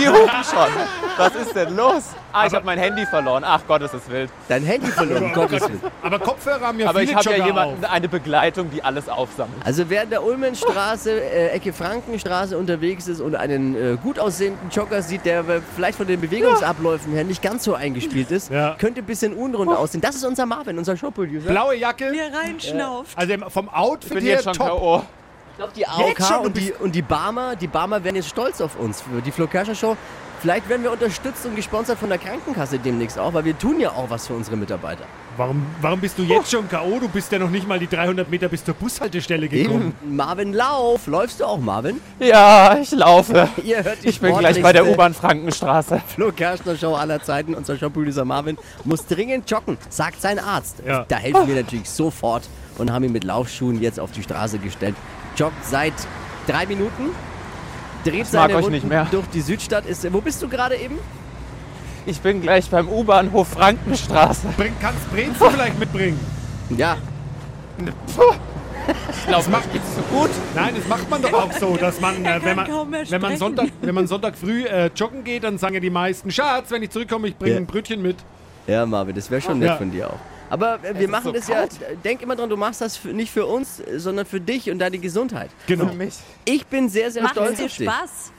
Die 0.00 0.08
hupen 0.08 0.44
schon. 0.48 0.68
Was 1.16 1.34
ist 1.34 1.54
denn 1.54 1.76
los? 1.76 2.04
Ah, 2.32 2.46
ich 2.46 2.54
habe 2.54 2.64
mein 2.64 2.78
Handy 2.78 3.04
verloren. 3.06 3.42
Ach 3.44 3.60
Gott, 3.66 3.82
es 3.82 3.92
ist 3.92 4.08
wild. 4.10 4.30
Dein 4.48 4.62
Handy 4.64 4.86
verloren, 4.88 5.24
um 5.24 5.32
Gottes 5.32 5.62
Willen. 5.62 5.80
aber 6.02 6.18
Kopfhörer 6.18 6.60
haben 6.68 6.78
ja 6.78 6.88
Aber 6.88 7.00
viele 7.00 7.12
ich 7.12 7.16
habe 7.16 7.36
ja 7.36 7.46
jemanden, 7.46 7.84
auf. 7.84 7.90
eine 7.90 8.08
Begleitung, 8.08 8.70
die 8.70 8.82
alles 8.84 9.08
aufsammelt. 9.08 9.56
Also 9.64 9.88
wer 9.88 10.04
in 10.04 10.10
der 10.10 10.22
Ulmenstraße, 10.24 11.10
äh, 11.10 11.48
Ecke 11.48 11.72
Frankenstraße 11.72 12.56
unterwegs 12.56 13.08
ist 13.08 13.20
und 13.20 13.34
einen 13.34 13.74
äh, 13.74 13.96
gut 13.96 14.18
aussehenden 14.18 14.70
Jogger 14.70 15.02
sieht, 15.02 15.24
der 15.24 15.44
vielleicht 15.74 15.98
von 15.98 16.06
den 16.06 16.20
Bewegungsabläufen 16.20 17.12
her 17.12 17.24
nicht 17.24 17.42
ganz 17.42 17.64
so 17.64 17.74
eingespielt 17.74 18.30
ist, 18.30 18.50
Ja. 18.50 18.76
könnte 18.78 19.00
ein 19.00 19.06
bisschen 19.06 19.34
unrund 19.34 19.70
aussehen. 19.70 20.00
Das 20.00 20.14
ist 20.14 20.24
unser 20.24 20.46
Marvin, 20.46 20.78
unser 20.78 20.96
Shop-Producer. 20.96 21.48
Blaue 21.48 21.74
Jacke. 21.76 22.10
Hier 22.12 22.30
reinschnauft. 22.32 23.16
Also 23.16 23.34
vom 23.48 23.66
Ich 23.66 23.72
Outfit 23.72 24.14
bin 24.14 24.24
her 24.24 24.34
jetzt 24.34 24.44
schon 24.44 24.52
top. 24.54 25.04
Ich 25.52 25.56
glaube, 25.56 25.72
die 25.76 25.86
AOK 25.86 26.22
schon, 26.22 26.38
und 26.46 26.56
die, 26.56 26.72
und 26.72 26.94
die 26.94 27.02
Barmer, 27.02 27.54
die 27.56 27.66
Barmer 27.66 28.02
werden 28.02 28.16
jetzt 28.16 28.28
stolz 28.30 28.60
auf 28.62 28.76
uns 28.78 29.02
für 29.02 29.20
die 29.20 29.30
Flo 29.30 29.46
Kerschner 29.46 29.74
Show. 29.74 29.96
Vielleicht 30.40 30.70
werden 30.70 30.82
wir 30.82 30.90
unterstützt 30.90 31.44
und 31.44 31.54
gesponsert 31.54 31.98
von 31.98 32.08
der 32.08 32.16
Krankenkasse 32.16 32.78
demnächst 32.78 33.18
auch, 33.18 33.34
weil 33.34 33.44
wir 33.44 33.58
tun 33.58 33.78
ja 33.78 33.90
auch 33.90 34.08
was 34.08 34.26
für 34.26 34.32
unsere 34.32 34.56
Mitarbeiter. 34.56 35.04
Warum, 35.36 35.66
warum 35.82 36.00
bist 36.00 36.18
du 36.18 36.22
jetzt 36.22 36.50
schon 36.50 36.66
K.O.? 36.66 36.98
Du 36.98 37.08
bist 37.08 37.30
ja 37.30 37.38
noch 37.38 37.50
nicht 37.50 37.68
mal 37.68 37.78
die 37.78 37.86
300 37.86 38.30
Meter 38.30 38.48
bis 38.48 38.64
zur 38.64 38.72
Bushaltestelle 38.74 39.48
gekommen. 39.48 39.94
Eben, 40.02 40.16
Marvin, 40.16 40.54
lauf! 40.54 41.06
Läufst 41.06 41.40
du 41.40 41.44
auch, 41.44 41.58
Marvin? 41.58 42.00
Ja, 42.18 42.78
ich 42.78 42.90
laufe. 42.92 43.48
Ihr 43.64 43.84
hört 43.84 44.02
die 44.02 44.08
Ich 44.08 44.20
bin 44.20 44.36
gleich 44.36 44.62
bei 44.62 44.72
der 44.72 44.86
U-Bahn 44.86 45.12
Frankenstraße. 45.12 46.00
Flo 46.06 46.32
Kerschner 46.32 46.76
Show 46.76 46.94
aller 46.94 47.22
Zeiten. 47.22 47.54
Unser 47.54 47.76
Shop-Producer 47.76 48.24
Marvin 48.24 48.56
muss 48.84 49.06
dringend 49.06 49.50
joggen, 49.50 49.76
sagt 49.90 50.22
sein 50.22 50.38
Arzt. 50.38 50.82
Ja. 50.86 51.04
Da 51.06 51.16
helfen 51.16 51.48
wir 51.48 51.54
natürlich 51.56 51.90
sofort 51.90 52.48
und 52.78 52.90
haben 52.90 53.04
ihn 53.04 53.12
mit 53.12 53.24
Laufschuhen 53.24 53.80
jetzt 53.80 54.00
auf 54.00 54.12
die 54.12 54.22
Straße 54.22 54.58
gestellt. 54.58 54.94
Joggt 55.36 55.64
seit 55.66 55.94
drei 56.46 56.64
Minuten, 56.64 57.10
dreht 58.04 58.18
mag 58.20 58.26
seine 58.26 58.54
euch 58.54 58.62
Runden 58.64 58.72
nicht 58.72 58.88
mehr. 58.88 59.06
durch 59.10 59.26
die 59.28 59.40
Südstadt. 59.40 59.86
Ist, 59.86 60.12
wo 60.12 60.20
bist 60.20 60.42
du 60.42 60.48
gerade 60.48 60.76
eben? 60.76 60.98
Ich 62.06 62.20
bin 62.20 62.40
gleich 62.40 62.68
beim 62.70 62.88
U-Bahnhof 62.88 63.48
Frankenstraße. 63.48 64.48
Bring, 64.56 64.72
kannst 64.80 65.10
Brezel 65.12 65.50
vielleicht 65.50 65.78
mitbringen? 65.78 66.18
Ja, 66.76 66.96
Ich 67.78 69.26
glaube, 69.26 69.50
macht 69.50 69.72
geht's 69.72 69.94
zu 69.94 70.00
gut. 70.02 70.30
Nein, 70.54 70.74
das 70.76 70.88
macht 70.88 71.08
man 71.10 71.22
doch 71.22 71.32
auch 71.32 71.52
so, 71.52 71.76
dass 71.76 72.00
man, 72.00 72.24
äh, 72.24 72.40
wenn, 72.42 72.56
man 72.56 72.66
wenn 73.08 73.20
man. 73.20 73.36
Sonntag, 73.36 73.66
wenn 73.82 73.94
man 73.94 74.06
Sonntag 74.06 74.36
früh 74.36 74.64
äh, 74.64 74.90
joggen 74.96 75.22
geht, 75.24 75.44
dann 75.44 75.58
sagen 75.58 75.74
ja 75.74 75.80
die 75.80 75.90
meisten, 75.90 76.30
Schatz, 76.30 76.70
wenn 76.70 76.82
ich 76.82 76.90
zurückkomme, 76.90 77.28
ich 77.28 77.36
bringe 77.36 77.52
Ja. 77.54 77.60
ein 77.60 77.66
Brötchen 77.66 78.02
mit. 78.02 78.16
ja, 78.66 78.84
Marvin, 78.86 79.14
das 79.14 79.30
wäre 79.30 79.40
schon 79.40 79.58
nett 79.58 79.68
Ja. 79.68 79.76
von 79.76 79.90
dir 79.90 80.08
auch. 80.10 80.18
Aber 80.50 80.84
äh, 80.84 80.98
wir 80.98 81.08
machen 81.08 81.26
so 81.26 81.32
das 81.32 81.48
ja, 81.48 81.64
denk 82.04 82.20
immer 82.20 82.36
dran, 82.36 82.50
du 82.50 82.56
machst 82.56 82.80
das 82.80 82.96
für, 82.96 83.08
nicht 83.08 83.32
für 83.32 83.46
uns, 83.46 83.82
sondern 83.96 84.26
für 84.26 84.40
dich 84.40 84.70
und 84.70 84.78
deine 84.80 84.98
Gesundheit. 84.98 85.50
Genau. 85.66 85.86
Für 85.88 85.94
mich. 85.94 86.14
Ich 86.44 86.66
bin 86.66 86.88
sehr, 86.88 87.10
sehr 87.10 87.22
Macht 87.22 87.34
stolz 87.34 87.58
dir 87.58 87.64
auf 87.66 87.76
dich. 87.76 87.88
Spaß? 87.88 88.32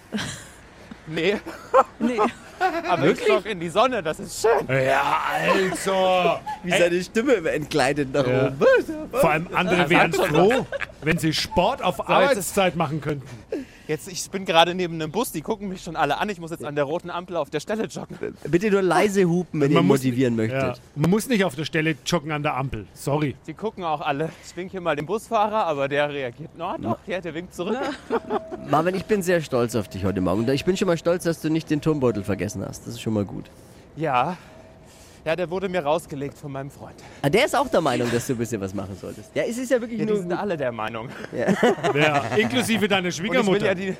Nee, 1.07 1.37
Nee. 1.99 2.19
aber 2.89 3.07
ich 3.11 3.27
jogge 3.27 3.49
in 3.49 3.59
die 3.59 3.69
Sonne, 3.69 4.01
das 4.03 4.19
ist 4.19 4.41
schön. 4.41 4.67
Ja, 4.85 5.21
also. 5.33 6.39
Wie 6.63 6.71
seine 6.71 7.03
Stimme 7.03 7.35
entgleitet 7.49 8.13
nach 8.13 8.27
Ja. 8.27 8.47
oben. 8.47 8.57
Vor 9.11 9.29
allem 9.29 9.47
andere 9.53 9.89
wären 9.89 10.13
froh, 10.13 10.65
wenn 11.01 11.17
sie 11.17 11.33
Sport 11.33 11.81
auf 11.83 11.99
ist- 11.99 12.07
Arbeitszeit 12.07 12.75
machen 12.75 13.01
könnten. 13.01 13.27
Jetzt, 13.87 14.07
ich 14.09 14.29
bin 14.29 14.45
gerade 14.45 14.73
neben 14.73 14.93
einem 14.93 15.11
Bus, 15.11 15.33
die 15.33 15.41
gucken 15.41 15.67
mich 15.67 15.81
schon 15.83 15.97
alle 15.97 16.17
an. 16.17 16.29
Ich 16.29 16.39
muss 16.39 16.51
jetzt 16.51 16.63
an 16.63 16.75
der 16.75 16.85
roten 16.85 17.09
Ampel 17.09 17.35
auf 17.35 17.49
der 17.49 17.59
Stelle 17.59 17.85
joggen. 17.87 18.17
Bitte 18.47 18.71
nur 18.71 18.81
leise 18.81 19.25
hupen, 19.25 19.59
wenn 19.59 19.69
ihr 19.71 19.79
ihn 19.79 19.85
muss- 19.85 19.99
motivieren 19.99 20.37
Ja, 20.37 20.43
möchtet. 20.45 20.81
man 20.95 21.09
muss 21.09 21.27
nicht 21.27 21.43
auf 21.43 21.55
der 21.55 21.65
Stelle 21.65 21.97
joggen 22.05 22.31
an 22.31 22.41
der 22.41 22.55
Ampel. 22.55 22.85
Sorry. 22.93 23.35
Die 23.47 23.53
gucken 23.53 23.83
auch 23.83 23.99
alle. 23.99 24.29
Ich 24.45 24.55
wink 24.55 24.71
hier 24.71 24.79
mal 24.79 24.95
den 24.95 25.05
Busfahrer, 25.07 25.65
aber 25.65 25.89
der 25.89 26.09
reagiert. 26.09 26.57
No, 26.57 26.75
doch, 26.77 26.99
ja, 27.05 27.19
der 27.19 27.33
winkt 27.33 27.53
zurück. 27.53 27.77
Marvin, 28.69 28.95
ich 28.95 29.05
bin 29.05 29.23
sehr 29.23 29.41
stolz 29.41 29.75
auf 29.75 29.89
dich 29.89 30.05
heute 30.05 30.21
Morgen. 30.21 30.47
Ich 30.49 30.63
bin 30.63 30.77
schon 30.77 30.87
mal 30.87 30.97
stolz, 30.97 31.23
dass 31.25 31.41
du 31.41 31.49
nicht 31.49 31.69
den 31.69 31.81
Turmbeutel 31.81 32.23
vergessen 32.23 32.50
hast. 32.59 32.85
Das 32.85 32.93
ist 32.95 33.01
schon 33.01 33.13
mal 33.13 33.23
gut. 33.25 33.45
Ja. 33.95 34.37
Ja, 35.23 35.35
der 35.35 35.47
wurde 35.51 35.69
mir 35.69 35.83
rausgelegt 35.83 36.35
von 36.35 36.51
meinem 36.51 36.71
Freund. 36.71 36.95
Ah, 37.21 37.29
der 37.29 37.45
ist 37.45 37.55
auch 37.55 37.67
der 37.67 37.79
Meinung, 37.81 38.09
dass 38.11 38.25
du 38.25 38.33
ein 38.33 38.39
bisschen 38.39 38.59
was 38.59 38.73
machen 38.73 38.97
solltest. 38.99 39.29
Ja, 39.35 39.43
es 39.43 39.55
ist 39.59 39.69
ja 39.69 39.79
wirklich 39.79 39.99
Ja, 39.99 40.05
die 40.07 40.13
nur. 40.13 40.21
sind 40.21 40.33
alle 40.33 40.57
der 40.57 40.71
Meinung. 40.71 41.09
Ja, 41.95 42.23
inklusive 42.35 42.87
deiner 42.87 43.03
Und 43.03 43.09
ich 43.09 43.19
will 43.21 43.27
Schwiegermutter. 43.27 43.65
ja 43.67 43.75
die, 43.75 43.95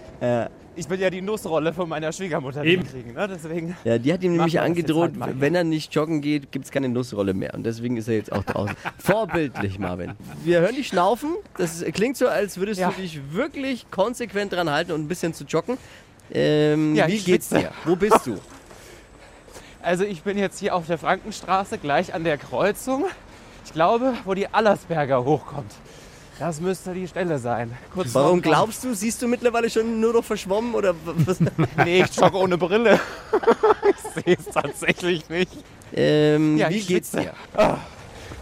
ich 0.75 0.89
will 0.89 0.99
ja 0.99 1.11
die 1.11 1.21
Nussrolle 1.21 1.73
von 1.73 1.87
meiner 1.89 2.11
Schwiegermutter 2.11 2.63
Eben. 2.63 2.87
kriegen. 2.87 3.13
Ne? 3.13 3.27
Deswegen. 3.27 3.75
Ja, 3.83 3.99
die 3.99 4.11
hat 4.11 4.23
ihm 4.23 4.35
nämlich 4.35 4.59
angedroht, 4.59 5.11
halt 5.19 5.39
wenn 5.39 5.53
er 5.53 5.63
nicht 5.63 5.93
joggen 5.93 6.21
geht, 6.21 6.51
gibt 6.51 6.65
es 6.65 6.71
keine 6.71 6.89
Nussrolle 6.89 7.35
mehr. 7.35 7.53
Und 7.53 7.67
deswegen 7.67 7.97
ist 7.97 8.07
er 8.07 8.15
jetzt 8.15 8.31
auch 8.31 8.43
draußen. 8.43 8.75
Vorbildlich, 8.97 9.77
Marvin. 9.77 10.13
Wir 10.43 10.61
hören 10.61 10.75
dich 10.75 10.87
schnaufen. 10.87 11.35
Das 11.55 11.83
klingt 11.93 12.17
so, 12.17 12.27
als 12.29 12.57
würdest 12.57 12.79
Ja. 12.81 12.89
du 12.89 12.99
dich 12.99 13.19
wirklich 13.31 13.91
konsequent 13.91 14.53
dran 14.53 14.71
halten 14.71 14.91
und 14.93 15.01
ein 15.01 15.07
bisschen 15.07 15.35
zu 15.35 15.43
joggen. 15.43 15.77
Ähm, 16.33 16.95
Ja, 16.95 17.07
wie 17.07 17.19
geht's 17.19 17.49
dir? 17.49 17.71
Wo 17.85 17.95
bist 17.95 18.25
du? 18.25 18.37
Also 19.83 20.03
ich 20.03 20.21
bin 20.21 20.37
jetzt 20.37 20.59
hier 20.59 20.75
auf 20.75 20.85
der 20.85 20.99
Frankenstraße, 20.99 21.79
gleich 21.79 22.13
an 22.13 22.23
der 22.23 22.37
Kreuzung. 22.37 23.05
Ich 23.65 23.73
glaube, 23.73 24.13
wo 24.25 24.35
die 24.35 24.47
Allersberger 24.47 25.23
hochkommt. 25.25 25.71
Das 26.37 26.61
müsste 26.61 26.93
die 26.93 27.07
Stelle 27.07 27.39
sein. 27.39 27.75
Kurz 27.91 28.13
Warum 28.13 28.43
glaubst 28.43 28.83
du? 28.83 28.93
Siehst 28.93 29.23
du 29.23 29.27
mittlerweile 29.27 29.71
schon 29.71 29.99
nur 29.99 30.13
noch 30.13 30.23
verschwommen 30.23 30.75
oder 30.75 30.93
was? 31.03 31.39
Nee, 31.83 32.03
ich 32.03 32.15
jogge 32.15 32.37
ohne 32.37 32.59
Brille. 32.59 32.99
ich 33.89 34.23
sehe 34.23 34.37
es 34.37 34.45
tatsächlich 34.53 35.27
nicht. 35.29 35.51
ähm, 35.93 36.57
Ja, 36.57 36.69
wie 36.69 36.81
geht's 36.81 37.09
dir? 37.11 37.33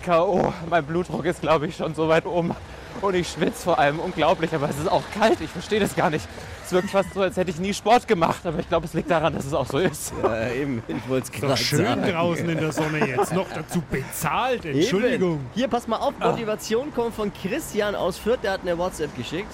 K.O. 0.06 0.54
Mein 0.70 0.86
Blutdruck 0.86 1.24
ist, 1.26 1.42
glaube 1.42 1.68
ich, 1.68 1.76
schon 1.78 1.96
so 1.96 2.10
weit 2.10 2.26
oben. 2.26 2.54
Und 3.02 3.16
ich 3.16 3.30
schwitze 3.30 3.64
vor 3.64 3.80
allem 3.80 4.00
unglaublich, 4.00 4.54
aber 4.54 4.70
es 4.70 4.78
ist 4.78 4.92
auch 4.92 5.04
kalt. 5.14 5.40
Ich 5.42 5.50
verstehe 5.50 5.80
das 5.80 5.96
gar 5.96 6.10
nicht. 6.10 6.28
Es 6.66 6.72
wirkt 6.72 6.90
fast 6.90 7.14
so, 7.14 7.22
als 7.22 7.38
hätte 7.38 7.50
ich 7.50 7.60
nie 7.60 7.74
Sport 7.74 8.08
gemacht. 8.08 8.46
Aber 8.46 8.60
ich 8.60 8.68
glaube, 8.68 8.86
es 8.86 8.94
liegt 8.94 9.10
daran, 9.10 9.34
dass 9.34 9.46
es 9.46 9.54
auch 9.54 9.66
so 9.66 9.78
ist. 9.80 10.14
Ja, 10.22 10.50
eben. 10.50 10.84
Ich 10.88 11.10
wollte 11.10 11.26
es 11.26 11.32
gerade 11.32 11.58
schön 11.58 11.86
sagen. 11.86 12.04
draußen 12.04 12.50
in 12.50 12.58
der 12.58 12.72
Sonne 12.72 13.08
jetzt. 13.08 13.34
Noch 13.34 13.48
dazu 13.56 13.82
bezahlt. 13.90 14.66
Eben. 14.66 14.80
Entschuldigung. 14.80 15.40
Hier, 15.56 15.68
pass 15.68 15.88
mal 15.88 15.98
auf. 15.98 16.14
Motivation 16.20 16.94
kommt 16.94 17.16
von 17.16 17.32
Christian 17.34 17.96
aus 17.96 18.18
Fürth. 18.18 18.40
Der 18.44 18.52
hat 18.52 18.62
eine 18.62 18.78
WhatsApp 18.78 19.16
geschickt. 19.18 19.54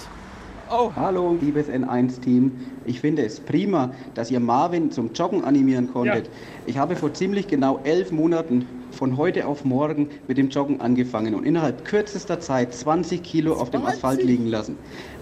Oh, 0.68 0.90
Hallo, 0.96 1.38
liebes 1.40 1.68
N1-Team. 1.68 2.50
Ich 2.86 3.00
finde 3.00 3.24
es 3.24 3.38
prima, 3.38 3.92
dass 4.14 4.32
ihr 4.32 4.40
Marvin 4.40 4.90
zum 4.90 5.12
Joggen 5.12 5.44
animieren 5.44 5.92
konntet. 5.92 6.26
Ja. 6.26 6.32
Ich 6.66 6.76
habe 6.76 6.96
vor 6.96 7.14
ziemlich 7.14 7.46
genau 7.46 7.80
elf 7.84 8.10
Monaten 8.10 8.66
von 8.96 9.16
heute 9.16 9.46
auf 9.46 9.64
morgen 9.64 10.08
mit 10.26 10.38
dem 10.38 10.48
Joggen 10.48 10.80
angefangen 10.80 11.34
und 11.34 11.44
innerhalb 11.44 11.84
kürzester 11.84 12.40
Zeit 12.40 12.74
20 12.74 13.22
Kilo 13.22 13.54
auf 13.54 13.70
dem 13.70 13.84
Asphalt 13.86 14.22
liegen 14.22 14.46
lassen. 14.46 14.76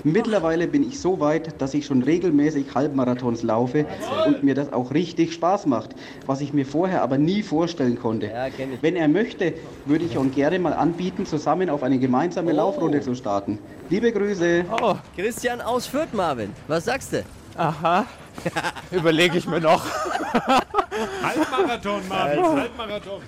Mittlerweile 0.04 0.66
bin 0.66 0.87
ich 0.87 1.00
so 1.00 1.18
weit, 1.20 1.60
dass 1.60 1.74
ich 1.74 1.87
schon 1.87 2.02
regelmäßig 2.02 2.74
Halbmarathons 2.74 3.42
laufe 3.42 3.87
und 4.26 4.42
mir 4.42 4.54
das 4.54 4.72
auch 4.72 4.92
richtig 4.92 5.32
Spaß 5.32 5.66
macht, 5.66 5.90
was 6.26 6.40
ich 6.40 6.52
mir 6.52 6.66
vorher 6.66 7.02
aber 7.02 7.18
nie 7.18 7.42
vorstellen 7.42 7.98
konnte. 7.98 8.26
Ja. 8.26 8.46
Wenn 8.80 8.96
er 8.96 9.08
möchte, 9.08 9.54
würde 9.87 10.04
ich 10.04 10.16
uns 10.16 10.34
gerne 10.34 10.58
mal 10.58 10.72
anbieten, 10.72 11.26
zusammen 11.26 11.68
auf 11.70 11.82
eine 11.82 11.98
gemeinsame 11.98 12.52
Oh. 12.52 12.56
Laufrunde 12.56 13.00
zu 13.00 13.14
starten. 13.14 13.58
Liebe 13.90 14.12
Grüße! 14.12 14.64
oh, 14.80 14.94
Christian 15.16 15.60
aus 15.60 15.87
Fürth, 15.87 16.12
Marvin. 16.12 16.50
Was 16.68 16.84
sagst 16.84 17.12
du? 17.12 17.24
aha. 17.56 18.06
Überlege 18.90 19.38
ich 19.38 19.46
mir 19.46 19.60
noch. 19.60 19.84
Halbmarathon, 20.35 22.09
Marvin. 22.09 22.44
Halbmarathon. 22.44 23.23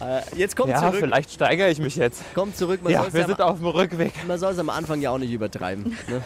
Äh, 0.00 0.20
jetzt 0.36 0.56
komm 0.56 0.68
Ja, 0.68 0.80
zurück. 0.80 0.96
vielleicht 1.00 1.30
steigere 1.32 1.70
ich 1.70 1.78
mich 1.78 1.96
jetzt. 1.96 2.22
Komm 2.34 2.54
zurück. 2.54 2.80
Man 2.82 2.92
Ja, 2.92 3.06
wir 3.12 3.20
ja 3.20 3.26
sind 3.26 3.40
am, 3.40 3.48
auf 3.52 3.58
dem 3.58 3.66
Rückweg. 3.68 4.12
man 4.26 4.38
soll 4.38 4.52
es 4.52 4.58
am 4.58 4.68
Anfang 4.68 5.00
ja 5.00 5.10
auch 5.10 5.18
nicht 5.18 5.32
übertreiben. 5.32 5.96
Ne? 6.08 6.22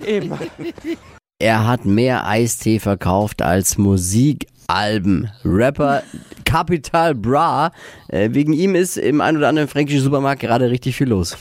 Eben. 0.06 0.38
Er 1.38 1.66
hat 1.66 1.84
mehr 1.84 2.26
Eistee 2.26 2.78
verkauft 2.78 3.42
als 3.42 3.76
Musikalben. 3.76 5.30
Rapper 5.44 6.02
Capital 6.44 7.14
Bra. 7.14 7.72
Äh, 8.08 8.28
wegen 8.32 8.52
ihm 8.52 8.74
ist 8.76 8.96
im 8.98 9.20
ein 9.20 9.36
oder 9.36 9.48
anderen 9.48 9.68
fränkischen 9.68 10.02
Supermarkt 10.02 10.42
gerade 10.42 10.70
richtig 10.70 10.96
viel 10.96 11.08
los. 11.08 11.36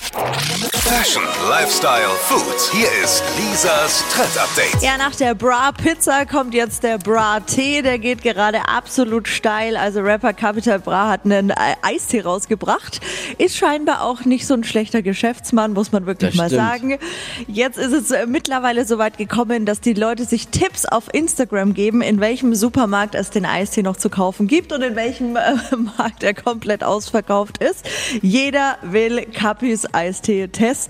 Fashion, 0.96 1.24
Lifestyle, 1.50 2.08
Food. 2.22 2.72
Hier 2.72 2.88
ist 3.04 3.22
Lisas 3.38 4.02
Trend 4.14 4.38
Update. 4.40 4.82
Ja, 4.82 4.98
nach 4.98 5.14
der 5.14 5.36
Bra 5.36 5.74
Pizza 5.74 6.26
kommt 6.26 6.54
jetzt 6.54 6.84
der 6.84 6.98
Bra 6.98 7.42
Tee. 7.42 7.82
Der 7.82 8.00
geht 8.00 8.22
gerade 8.22 8.70
absolut 8.70 9.28
steil. 9.28 9.76
Also 9.76 10.00
Rapper 10.00 10.32
Capital 10.32 10.80
Bra 10.80 11.10
hat 11.10 11.26
einen 11.26 11.50
äh, 11.50 11.56
Eistee 11.82 12.22
rausgebracht. 12.22 13.02
Ist 13.38 13.58
scheinbar 13.58 14.04
auch 14.04 14.24
nicht 14.24 14.48
so 14.48 14.54
ein 14.54 14.64
schlechter 14.64 15.02
Geschäftsmann, 15.02 15.74
muss 15.74 15.92
man 15.92 16.06
wirklich 16.06 16.30
Das 16.32 16.38
mal 16.38 16.48
stimmt. 16.48 16.62
sagen. 16.62 17.00
Jetzt 17.48 17.78
ist 17.78 17.92
es 17.92 18.12
äh, 18.12 18.26
mittlerweile 18.26 18.86
so 18.86 18.98
weit 18.98 19.18
gekommen, 19.18 19.66
dass 19.66 19.82
die 19.82 19.94
Leute 19.94 20.24
sich 20.24 20.48
Tipps 20.48 20.86
auf 20.86 21.14
Instagram 21.14 21.74
geben, 21.74 22.02
in 22.02 22.22
welchem 22.22 22.56
Supermarkt 22.56 23.16
es 23.16 23.32
den 23.32 23.46
Eistee 23.46 23.84
noch 23.84 23.98
zu 23.98 24.10
kaufen 24.10 24.48
gibt 24.48 24.72
und 24.72 24.82
in 24.82 24.96
welchem 24.96 25.36
äh, 25.36 25.56
Markt 25.98 26.24
er 26.24 26.34
komplett 26.34 26.86
ausverkauft 26.86 27.58
ist. 27.58 27.86
Jeder 28.22 28.78
will 28.82 29.26
Capis 29.34 29.86
Eistee 29.94 30.48
testen 30.48 30.85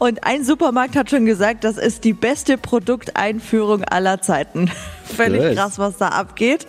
und 0.00 0.24
ein 0.24 0.44
Supermarkt 0.44 0.96
hat 0.96 1.10
schon 1.10 1.26
gesagt, 1.26 1.64
das 1.64 1.78
ist 1.78 2.04
die 2.04 2.12
beste 2.12 2.58
Produkteinführung 2.58 3.84
aller 3.84 4.20
Zeiten. 4.20 4.70
Völlig 5.04 5.42
Nice. 5.42 5.56
krass, 5.56 5.78
was 5.78 5.98
da 5.98 6.08
abgeht. 6.08 6.66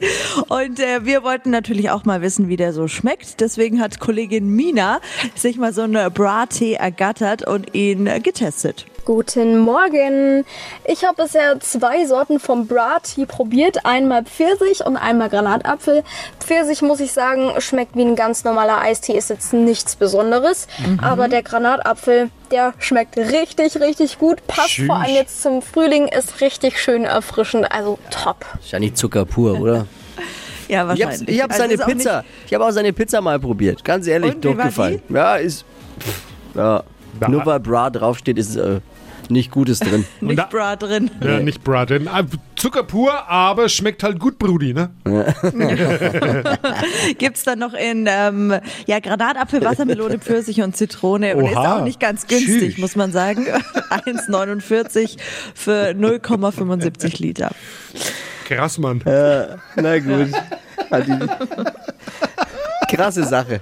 Und 0.50 0.80
äh, 0.80 1.06
wir 1.06 1.24
wollten 1.24 1.50
natürlich 1.50 1.90
auch 1.92 2.04
mal 2.04 2.22
wissen, 2.22 2.50
wie 2.50 2.58
der 2.58 2.74
so 2.74 2.88
schmeckt. 2.88 3.40
Deswegen 3.40 3.80
hat 3.80 4.00
Kollegin 4.00 4.50
Mina 4.50 5.00
sich 5.36 5.58
mal 5.58 5.74
so 5.74 5.84
einen 5.84 6.12
Bra-Tee 6.12 6.74
ergattert 6.74 7.48
und 7.48 7.74
ihn 7.74 8.08
äh, 8.08 8.20
getestet. 8.20 8.86
Guten 9.06 9.58
Morgen. 9.58 10.46
Ich 10.86 11.04
habe 11.04 11.24
bisher 11.24 11.60
zwei 11.60 12.06
Sorten 12.06 12.40
vom 12.40 12.68
Bra 12.68 13.00
Tea 13.04 13.26
probiert. 13.26 13.86
Einmal 13.86 14.24
Pfirsich 14.24 14.86
und 14.86 14.96
einmal 14.96 15.28
Granatapfel. 15.30 16.04
Pfirsich, 16.40 16.82
muss 16.82 17.02
ich 17.02 17.12
sagen, 17.12 17.52
schmeckt 17.60 17.98
wie 17.98 18.04
ein 18.04 18.16
ganz 18.16 18.46
normaler 18.46 18.80
Eistee. 18.80 19.18
Ist 19.18 19.30
jetzt 19.30 19.52
nichts 19.52 19.98
Besonderes. 19.98 20.68
Aber 21.02 21.28
der 21.28 21.44
Granatapfel, 21.44 22.30
der 22.50 22.74
schmeckt 22.80 23.18
richtig, 23.18 23.76
richtig 23.82 24.20
gut. 24.20 24.46
Passt 24.48 24.70
Tschüss. 24.70 24.88
vor 24.88 24.96
allem 24.96 25.16
jetzt 25.16 25.42
zum 25.42 25.62
Frühling. 25.62 26.08
Ist 26.08 26.40
richtig 26.40 26.82
schön 26.82 27.04
erfrischend. 27.04 27.70
Also 27.74 28.00
top. 28.10 28.46
Wahrscheinlich 28.54 28.94
Zucker 28.96 29.26
pur, 29.26 29.60
oder? 29.60 29.86
Ja, 30.70 30.92
Ich 30.94 31.04
hab's, 31.06 31.22
ich 31.28 31.42
hab 31.42 31.50
Also 31.52 31.62
seine 31.64 31.74
ist 31.74 31.86
nicht- 31.88 31.98
Pizza. 31.98 32.24
Ich 32.48 32.54
habe 32.54 32.66
auch 32.66 32.72
seine 32.72 32.94
Pizza 32.94 33.20
mal 33.20 33.38
probiert. 33.38 33.84
Ganz 33.84 34.08
ehrlich, 34.08 34.36
durchgefallen. 34.40 35.02
Ja, 35.10 35.36
ist. 35.36 35.66
pff, 36.00 36.22
Ja. 36.56 36.84
Nur 37.28 37.46
weil 37.46 37.60
Bra 37.60 37.90
draufsteht, 37.92 38.38
ist 38.40 38.56
äh, 38.56 38.80
nicht 39.30 39.52
Gutes 39.52 39.80
drin. 39.80 40.06
Und 40.22 40.36
da, 40.36 40.46
Bra 40.46 40.76
drin. 40.76 41.10
ja, 41.24 41.40
nicht 41.40 41.64
Bra 41.64 41.86
drin. 41.86 42.08
Ah, 42.08 42.24
Zucker 42.56 42.84
pur, 42.84 43.28
aber 43.30 43.68
schmeckt 43.70 44.04
halt 44.04 44.20
gut, 44.20 44.38
Brudi, 44.40 44.74
ne? 44.74 44.90
Gibt's 47.18 47.44
dann 47.44 47.60
noch 47.60 47.74
in 47.74 48.08
ähm, 48.10 48.54
ja, 48.86 49.00
Granatapfel, 49.00 49.64
Wassermelone, 49.64 50.20
Pfirsich 50.20 50.62
und 50.62 50.76
Zitrone. 50.78 51.36
Und 51.36 51.48
ist 51.48 51.58
auch 51.58 51.84
nicht 51.84 52.00
ganz 52.00 52.28
günstig, 52.28 52.76
Tschüss. 52.76 52.78
muss 52.78 52.96
man 52.96 53.12
sagen. 53.12 53.48
1,49 53.90 55.18
für 55.56 55.90
0,75 55.92 57.22
Liter. 57.22 57.52
Krass, 58.48 58.78
Mann. 58.78 59.02
Ja, 59.06 59.58
na 59.76 60.00
gut. 60.00 60.30
Die- 60.92 62.96
Krasse 62.96 63.24
Sache. 63.26 63.62